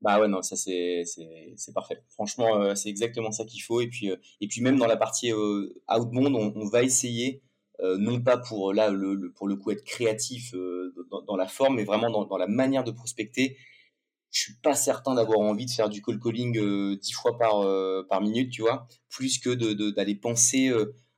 [0.01, 2.03] Bah ouais, non, ça c'est, c'est, parfait.
[2.09, 3.79] Franchement, c'est exactement ça qu'il faut.
[3.79, 4.11] Et puis,
[4.41, 7.41] et puis même dans la partie outbound, on, on va essayer
[7.79, 10.93] euh, non pas pour là le, pour le coup être créatif euh,
[11.27, 13.57] dans, la forme, mais vraiment dans, la manière de prospecter.
[14.31, 17.65] Je suis pas certain d'avoir envie de faire du call calling euh, dix fois par
[18.07, 19.53] par minute, tu vois, plus que
[19.91, 20.71] d'aller penser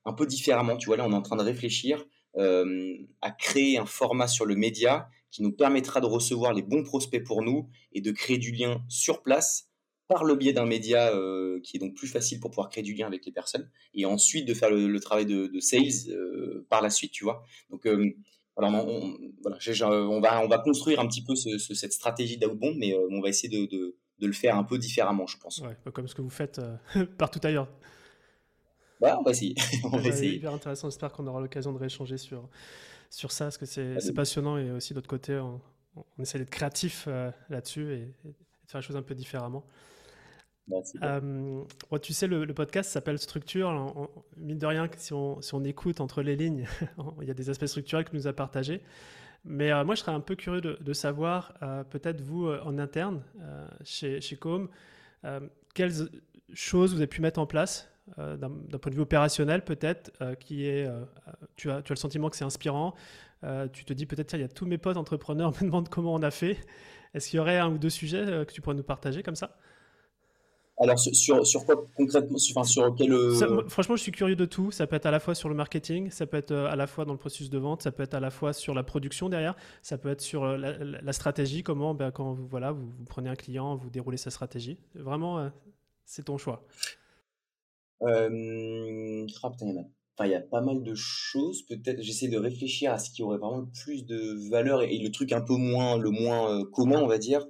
[0.05, 0.77] un peu différemment.
[0.77, 2.05] Tu vois, là, on est en train de réfléchir
[2.37, 7.23] à créer un format sur le média qui nous permettra de recevoir les bons prospects
[7.23, 9.69] pour nous et de créer du lien sur place
[10.07, 12.93] par le biais d'un média euh, qui est donc plus facile pour pouvoir créer du
[12.93, 16.89] lien avec les personnes et ensuite de faire le, travail de, sales euh, par la
[16.89, 17.43] suite, tu vois.
[17.69, 18.11] Donc euh,
[18.55, 22.95] voilà, on, voilà on, va, on va construire un petit peu cette stratégie d'outbound, mais
[23.09, 25.59] on va essayer de, de, de, le faire un peu différemment, je pense.
[25.59, 26.61] Ouais, comme ce que vous faites
[27.17, 27.67] partout ailleurs.
[29.01, 29.55] Ouais, on va essayer.
[29.83, 30.35] on va essayer.
[30.35, 32.47] Hyper intéressant, j'espère qu'on aura l'occasion de rééchanger sur,
[33.09, 35.59] sur ça, parce que c'est passionnant et aussi d'autre côté, on,
[35.97, 37.07] on, essaie d'être créatif
[37.49, 39.65] là-dessus et, et, de faire les choses un peu différemment.
[40.71, 41.63] Euh,
[42.01, 44.09] tu sais, le, podcast s'appelle Structure.
[44.37, 46.65] mine de rien, si on, si on, écoute entre les lignes,
[47.21, 48.81] il y a des aspects structurels que nous a partagés.
[49.43, 53.21] Mais euh, moi, je serais un peu curieux de, savoir, euh, peut-être vous en interne,
[53.83, 54.69] chez, chez Com,
[55.73, 56.09] quelles
[56.53, 60.87] choses vous avez pu mettre en place d'un point de vue opérationnel, peut-être, qui est,
[61.55, 62.95] tu, as, tu as le sentiment que c'est inspirant.
[63.71, 66.23] tu te dis peut-être, il y a tous mes potes entrepreneurs me demandent comment on
[66.23, 66.57] a fait.
[67.13, 69.57] Est-ce qu'il y aurait un ou deux sujets que tu pourrais nous partager comme ça?
[70.77, 74.71] Alors, sur, sur quoi concrètement enfin, sur quel, euh, Franchement, je suis curieux de tout.
[74.71, 76.85] Ça peut être à la fois sur le marketing, ça peut être euh, à la
[76.85, 79.29] fois dans le processus de vente, ça peut être à la fois sur la production
[79.29, 83.29] derrière, ça peut être sur euh, la, stratégie, comment, ben, quand vous, voilà, vous, prenez
[83.29, 84.77] un client, vous déroulez sa stratégie.
[84.95, 85.49] Vraiment,
[86.03, 86.65] c'est ton choix.
[88.01, 89.25] Euh...
[89.25, 89.83] Putain, il y a
[90.17, 91.63] Enfin, il y a pas mal de choses.
[91.63, 95.11] Peut-être, j'essaie de réfléchir à ce qui aurait vraiment le plus de valeur et, le
[95.11, 97.45] truc un peu moins, le moins commun, on va dire.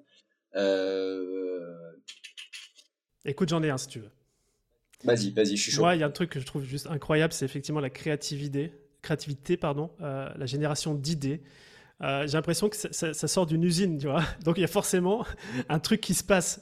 [0.55, 1.85] Euh,
[3.26, 4.11] Écoute, j'en ai un si tu veux.
[5.03, 5.82] Vas-y, vas-y, je suis chaud.
[5.82, 8.71] Moi, il y a un truc que je trouve juste incroyable, c'est effectivement la créativité,
[9.01, 11.41] créativité pardon, euh, la génération d'idées.
[12.01, 14.23] Euh, j'ai l'impression que ça, sort d'une usine, tu vois.
[14.43, 15.26] Donc il y a forcément
[15.69, 16.61] un truc qui se passe.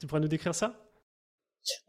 [0.00, 0.86] Tu pourrais nous décrire ça?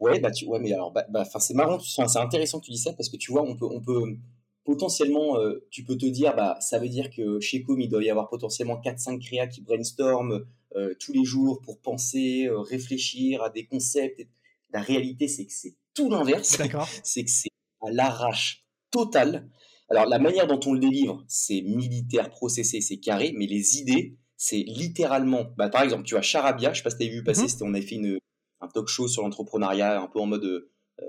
[0.00, 2.78] Ouais, bah tu, ouais, mais alors, bah, bah c'est marrant, c'est intéressant que tu dis
[2.78, 4.18] ça parce que tu vois, on peut, on peut
[4.64, 8.02] potentiellement, euh, tu peux te dire, bah ça veut dire que chez Com, il doit
[8.02, 10.44] y avoir potentiellement 4-5 créas qui brainstorment
[10.76, 14.26] euh, tous les jours pour penser, euh, réfléchir à des concepts.
[14.72, 16.58] La réalité, c'est que c'est tout l'inverse.
[17.02, 17.50] c'est que c'est
[17.82, 19.50] à l'arrache totale.
[19.90, 24.16] Alors, la manière dont on le délivre, c'est militaire, processé, c'est carré, mais les idées,
[24.38, 25.48] c'est littéralement.
[25.58, 27.64] Bah, par exemple, tu as Charabia, je sais pas si tu as vu passer, mm-hmm.
[27.64, 28.18] on avait fait une,
[28.62, 30.44] un talk show sur l'entrepreneuriat, un peu en mode.
[30.44, 31.04] Euh,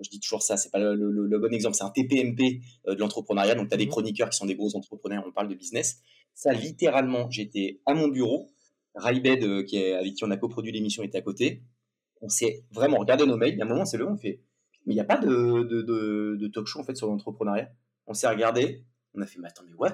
[0.00, 3.54] je dis toujours ça, c'est pas le, bon exemple, c'est un TPMP de l'entrepreneuriat.
[3.56, 3.88] Donc, tu as des mm-hmm.
[3.90, 5.98] chroniqueurs qui sont des gros entrepreneurs, on parle de business.
[6.34, 8.50] Ça, littéralement, j'étais à mon bureau,
[8.96, 11.62] Raibed, euh, qui avec qui on a coproduit l'émission, était à côté.
[12.22, 13.54] On s'est vraiment regardé nos mails.
[13.54, 14.40] Il y a un moment, c'est le on fait,
[14.86, 17.70] mais il n'y a pas de, talk show en fait sur l'entrepreneuriat.
[18.06, 18.84] On s'est regardé,
[19.14, 19.92] on a fait, mais attends, mais what?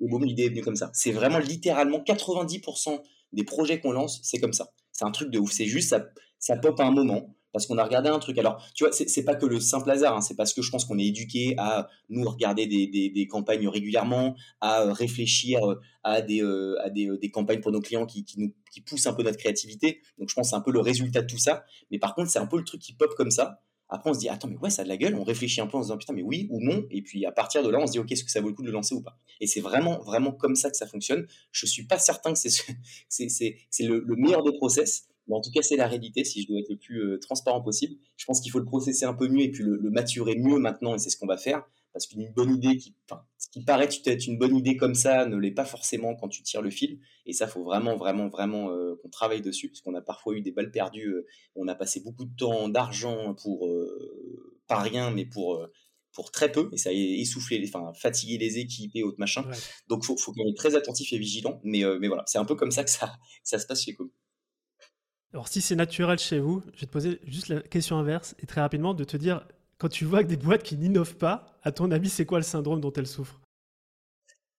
[0.00, 0.90] Et boum, l'idée est venue comme ça.
[0.94, 4.72] C'est vraiment littéralement 90% des projets qu'on lance, c'est comme ça.
[4.92, 5.52] C'est un truc de ouf.
[5.52, 6.06] C'est juste, ça,
[6.38, 8.38] ça pop à un moment parce qu'on a regardé un truc.
[8.38, 10.84] Alors, tu vois, c'est pas que le simple hasard, hein, c'est parce que je pense
[10.84, 16.42] qu'on est éduqué à nous regarder des, campagnes régulièrement, à euh, réfléchir euh, à des,
[16.42, 18.24] euh, à des, campagnes pour nos clients qui,
[18.86, 20.00] poussent un peu notre créativité.
[20.18, 21.64] Donc, je pense que c'est un peu le résultat de tout ça.
[21.90, 23.60] Mais par contre, c'est un peu le truc qui pop comme ça.
[23.92, 25.16] Après, on se dit, attends, mais ouais, ça a de la gueule.
[25.16, 26.84] On réfléchit un peu en se disant, putain, mais oui ou non.
[26.90, 28.54] Et puis, à partir de là, on se dit, ok, est-ce que ça vaut le
[28.54, 29.18] coup de le lancer ou pas?
[29.40, 31.26] Et c'est vraiment, vraiment comme ça que ça fonctionne.
[31.50, 32.50] Je suis pas certain que c'est
[33.08, 36.60] c'est le, le meilleur des process en tout cas, c'est la réalité, si je dois
[36.60, 37.96] être le plus euh, transparent possible.
[38.16, 40.94] Je pense qu'il faut le processer un peu mieux et puis le, maturer mieux maintenant,
[40.94, 41.64] et c'est ce qu'on va faire.
[41.92, 45.26] Parce qu'une bonne idée, qui, enfin, ce qui paraît être une bonne idée comme ça,
[45.26, 47.00] ne l'est pas forcément quand tu tires le fil.
[47.26, 50.40] Et ça, faut vraiment, vraiment, vraiment euh, qu'on travaille dessus, parce qu'on a parfois eu
[50.40, 51.08] des balles perdues.
[51.08, 51.26] Euh,
[51.56, 53.68] on a passé beaucoup de temps, d'argent pour
[54.66, 55.66] pas rien, mais pour
[56.12, 59.44] pour très peu, et ça a essoufflé, enfin fatigué les équipes et autres machins.
[59.88, 61.60] Donc, faut, faut qu'on soit très attentif et vigilant.
[61.62, 63.12] Mais, mais voilà, c'est un peu comme ça que ça,
[63.44, 64.10] ça se passe chez Com.
[65.32, 68.46] Alors, si c'est naturel chez vous, je vais te poser juste la question inverse et
[68.46, 69.46] très rapidement de te dire,
[69.78, 72.44] quand tu vois que des boîtes qui n'innovent pas, à ton avis, c'est quoi le
[72.44, 73.40] syndrome dont elles souffrent?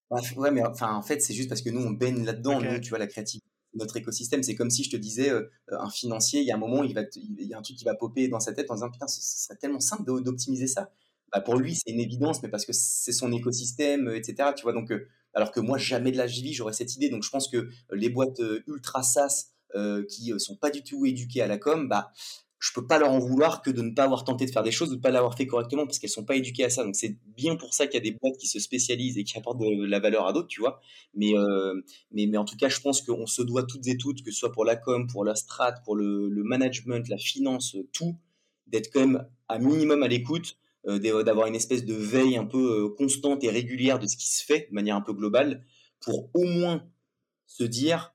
[0.10, 2.62] Bah, Ouais, mais enfin, en fait, c'est juste parce que nous, on baigne là-dedans.
[2.62, 5.90] Nous, tu vois, la créativité, notre écosystème, c'est comme si je te disais, euh, un
[5.90, 7.96] financier, il y a un moment, il, va il y a un truc qui va
[7.96, 10.92] popper dans sa tête en disant, putain, ce, serait tellement simple d'optimiser ça.
[11.34, 14.50] Bah, pour lui, c'est une évidence, mais parce que c'est son écosystème, euh, etc.
[14.56, 17.10] Tu vois, donc, euh, alors que moi, jamais de la vie, j'aurais cette idée.
[17.10, 21.06] Donc, je pense que les boîtes ultra SaaS, euh, qui euh, sont pas du tout
[21.06, 22.12] éduquées à la com, bah
[22.60, 24.72] je peux pas leur en vouloir que de ne pas avoir tenté de faire des
[24.72, 26.84] choses ou de pas l'avoir fait correctement parce qu'elles sont pas éduquées à ça.
[26.84, 29.36] Donc c'est bien pour ça qu'il y a des boîtes qui se spécialisent et qui
[29.36, 30.80] apportent de la valeur à d'autres, tu vois.
[31.16, 34.22] Mais, euh, mais, mais en tout cas, je pense qu'on se doit toutes et toutes,
[34.22, 38.16] que ce soit pour la com, pour la strat, pour le, management, la finance, tout,
[38.68, 43.44] d'être quand même à minimum à l'écoute, d'avoir une espèce de veille un peu constante
[43.44, 45.64] et régulière de ce qui se fait de manière un peu globale
[46.00, 46.84] pour au moins
[47.48, 48.14] se dire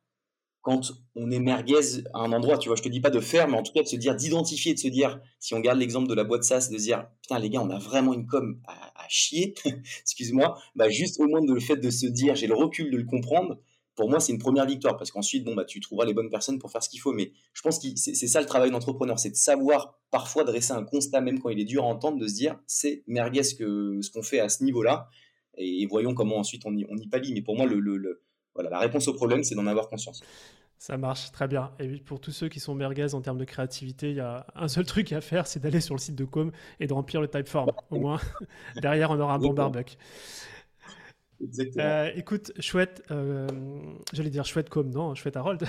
[0.67, 3.47] quand on est merguez à un endroit, tu vois, je te dis pas de faire,
[3.47, 6.09] mais en tout cas de se dire, d'identifier, de se dire, si on garde l'exemple
[6.09, 8.61] de la boîte SaaS, de se dire, putain les gars, on a vraiment une com
[8.67, 9.55] à, chier,
[10.03, 12.97] excuse-moi, bah juste au moins de le fait de se dire, j'ai le recul de
[12.97, 13.61] le comprendre,
[13.95, 16.59] pour moi c'est une première victoire, parce qu'ensuite, bon, bah tu trouveras les bonnes personnes
[16.59, 19.31] pour faire ce qu'il faut, mais je pense que c'est ça le travail d'entrepreneur, c'est
[19.31, 22.35] de savoir parfois dresser un constat, même quand il est dur à entendre, de se
[22.35, 25.11] dire, c'est merguez que, ce qu'on fait à ce niveau-là,
[25.59, 28.26] et, voyons comment ensuite on y, on y pallie, mais pour moi, le, le
[28.57, 30.23] voilà, la réponse au problème, c'est d'en avoir conscience.
[30.79, 31.71] Ça marche très bien.
[31.79, 34.69] Et pour tous ceux qui sont merguez en termes de créativité, il y a un
[34.69, 37.29] seul truc à faire, c'est d'aller sur le site de Com et de remplir le
[37.29, 37.71] typeform.
[37.91, 38.21] Au moins,
[38.83, 39.55] derrière, on aura un bon
[41.79, 43.47] Euh, écoute, chouette, euh,
[44.13, 45.63] j'allais dire chouette comme, non, chouette Harold.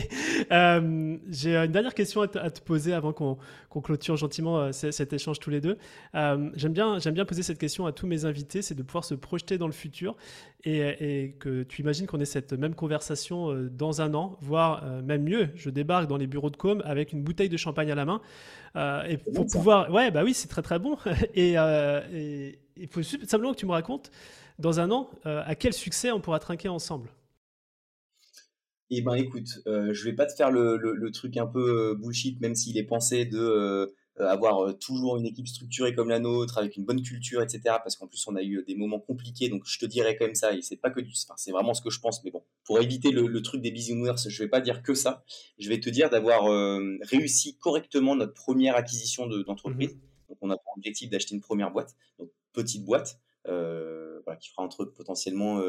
[0.50, 3.38] euh, J'ai une dernière question à, te poser avant qu'on
[3.80, 5.78] clôture gentiment cet échange tous les deux.
[6.12, 9.58] J'aime bien, bien poser cette question à tous mes invités, c'est de pouvoir se projeter
[9.58, 10.16] dans le futur
[10.64, 10.78] et,
[11.24, 15.50] et que tu imagines qu'on ait cette même conversation dans un an, voire même mieux,
[15.54, 18.20] je débarque dans les bureaux de com avec une bouteille de champagne à la main.
[19.08, 19.90] et pour pouvoir...
[19.92, 20.96] Ouais, bah oui, c'est très très bon.
[21.34, 21.54] et
[22.76, 24.10] il faut simplement que tu me racontes
[24.58, 27.08] dans un an, euh, à quel succès on pourra trinquer ensemble?
[28.90, 32.40] Eh ben écoute, euh, je vais pas te faire le, le, truc un peu bullshit,
[32.40, 33.90] même s'il est pensé de
[34.20, 37.60] euh, avoir euh, toujours une équipe structurée comme la nôtre, avec une bonne culture, etc.
[37.82, 40.34] Parce qu'en plus, on a eu des moments compliqués, donc je te dirais quand même
[40.34, 42.44] ça, et c'est pas que du, enfin, c'est vraiment ce que je pense, mais bon,
[42.64, 45.24] pour éviter le, truc des business, je vais pas dire que ça.
[45.58, 49.94] Je vais te dire d'avoir euh, réussi correctement notre première acquisition d'entreprise.
[49.94, 54.50] Mmh donc, on a pour objectif d'acheter une première boîte, donc petite boîte, voilà, qui
[54.50, 55.62] fera entre potentiellement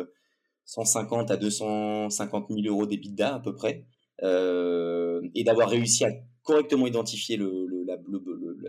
[0.65, 3.85] 150 à 250 000 euros d'EBITDA à peu près,
[4.21, 6.11] et d'avoir réussi à
[6.43, 7.97] correctement identifier la,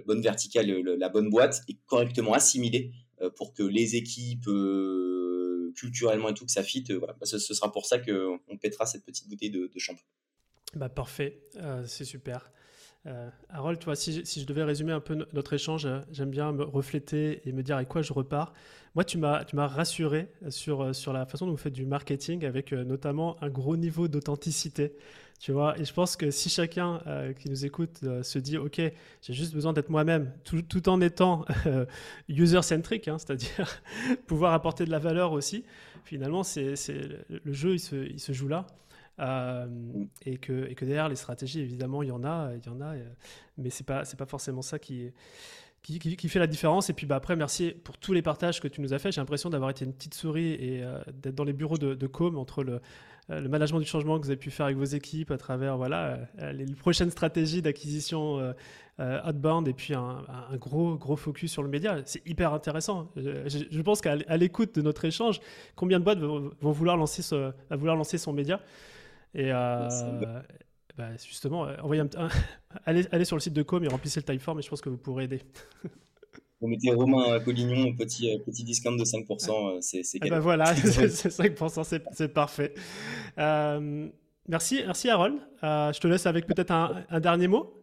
[0.06, 6.28] bonne verticale, la bonne boîte et correctement assimiler euh, pour que les équipes euh, culturellement
[6.28, 6.84] et tout que ça fit.
[6.90, 10.04] Euh, voilà, bah, ce, sera pour ça qu'on pètera cette petite bouteille de, de shampoing.
[10.74, 11.40] Bah parfait,
[11.86, 12.50] c'est super.
[13.50, 17.52] Harold, toi, si, je devais résumer un peu notre échange, j'aime bien me refléter et
[17.52, 18.54] me dire avec quoi je repars.
[18.94, 23.36] Moi, tu m'as rassuré sur, sur la façon dont vous faites du marketing avec notamment
[23.42, 24.96] un gros niveau d'authenticité.
[25.40, 28.56] Tu vois, et je pense que si chacun euh, qui nous écoute euh, se dit,
[28.56, 31.84] OK, j'ai juste besoin d'être moi-même, tout, en étant euh,
[32.28, 33.82] user-centric, hein, c'est-à-dire
[34.26, 35.64] pouvoir apporter de la valeur aussi,
[36.04, 36.74] finalement, c'est,
[37.28, 38.66] le jeu, il se, il se joue là.
[39.18, 42.80] Et, que, et que derrière les stratégies, évidemment, il y en a, il y en
[42.80, 42.94] a
[43.58, 45.12] mais ce n'est pas, pas forcément ça qui
[45.82, 46.90] fait la différence.
[46.90, 49.12] Et puis bah, après, merci pour tous les partages que tu nous as fait.
[49.12, 50.84] J'ai l'impression d'avoir été une petite souris et
[51.22, 52.80] d'être dans les bureaux de, Com entre le,
[53.30, 56.18] euh, management du changement que vous avez pu faire avec vos équipes à travers voilà,
[56.40, 58.38] euh, les prochaines stratégies d'acquisition
[59.00, 60.22] euh, outbound et puis un,
[60.58, 61.96] gros, focus sur le média.
[62.04, 63.10] C'est hyper intéressant.
[63.16, 65.40] Je, pense qu'à l'écoute de notre échange,
[65.74, 68.60] combien de boîtes vont, vouloir, lancer ce, vouloir lancer son média
[69.34, 69.50] Et
[70.96, 72.08] bah, justement, envoyez un,
[72.84, 74.88] allez, allez, sur le site de Com et remplissez le Typeform et je pense que
[74.88, 75.42] vous pourrez aider.
[76.60, 80.74] Vous mettez Romain Collignon, petit, euh, petit discount de 5%, euh, c'est eh ben voilà,
[80.74, 82.72] c'est 5%, c'est parfait.
[83.36, 84.08] Euh,
[84.48, 85.40] merci, merci Harold.
[85.62, 87.74] je te laisse avec peut-être un, dernier mot.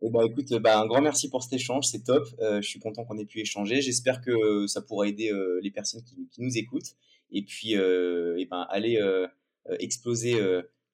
[0.00, 2.26] Eh ben, écoute, bah, un grand merci pour cet échange, c'est top.
[2.40, 3.82] je suis content qu'on ait pu échanger.
[3.82, 5.30] J'espère que ça pourra aider
[5.60, 6.94] les personnes qui, qui, nous écoutent.
[7.32, 8.98] Et puis, eh ben, allez
[9.78, 10.38] exploser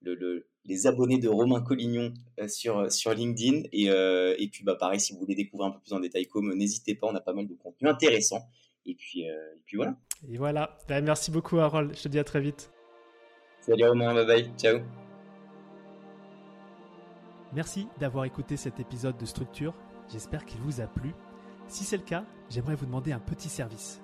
[0.02, 3.62] le, les abonnés de Romain Collignon euh, sur, euh, sur LinkedIn.
[3.72, 6.26] Et, euh, et puis, bah, pareil, si vous voulez découvrir un peu plus en détail
[6.26, 8.48] comme, n'hésitez pas, on a pas mal de contenu intéressant.
[8.86, 9.96] Et puis, et puis voilà.
[10.28, 10.78] Et voilà.
[10.88, 11.94] Bah, merci beaucoup, Harold.
[11.96, 12.70] Je te dis à très vite.
[13.60, 14.50] Salut Romain, bye bye.
[14.56, 14.80] Ciao.
[17.52, 19.74] Merci d'avoir écouté cet épisode de Structure.
[20.08, 21.12] J'espère qu'il vous a plu.
[21.68, 24.00] Si c'est le cas, j'aimerais vous demander un petit service.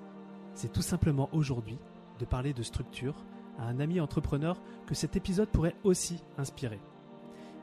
[0.53, 1.77] C'est tout simplement aujourd'hui
[2.19, 3.15] de parler de structure
[3.57, 6.79] à un ami entrepreneur que cet épisode pourrait aussi inspirer.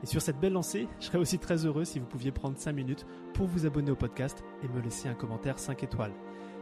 [0.03, 2.73] Et sur cette belle lancée, je serais aussi très heureux si vous pouviez prendre 5
[2.73, 6.13] minutes pour vous abonner au podcast et me laisser un commentaire 5 étoiles.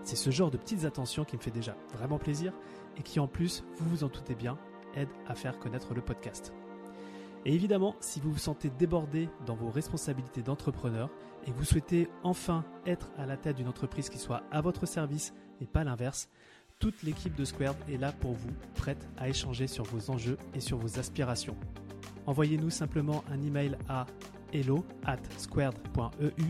[0.04, 2.54] C'est ce genre de petites attentions qui me fait déjà vraiment plaisir
[2.98, 4.58] et qui en plus, vous vous en doutez bien,
[4.96, 6.54] aide à faire connaître le podcast.
[7.46, 11.10] Et évidemment, si vous vous sentez débordé dans vos responsabilités d'entrepreneur
[11.46, 15.34] et vous souhaitez enfin être à la tête d'une entreprise qui soit à votre service
[15.60, 16.30] et pas l'inverse,
[16.84, 20.60] toute l'équipe de Squared est là pour vous, prête à échanger sur vos enjeux et
[20.60, 21.56] sur vos aspirations.
[22.26, 24.06] Envoyez-nous simplement un email à
[24.52, 26.44] hello at squared.eu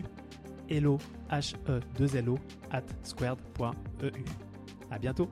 [0.68, 0.98] hello
[1.30, 2.36] h e 2 lo
[2.72, 4.24] at squared.eu.
[4.90, 5.30] À bientôt.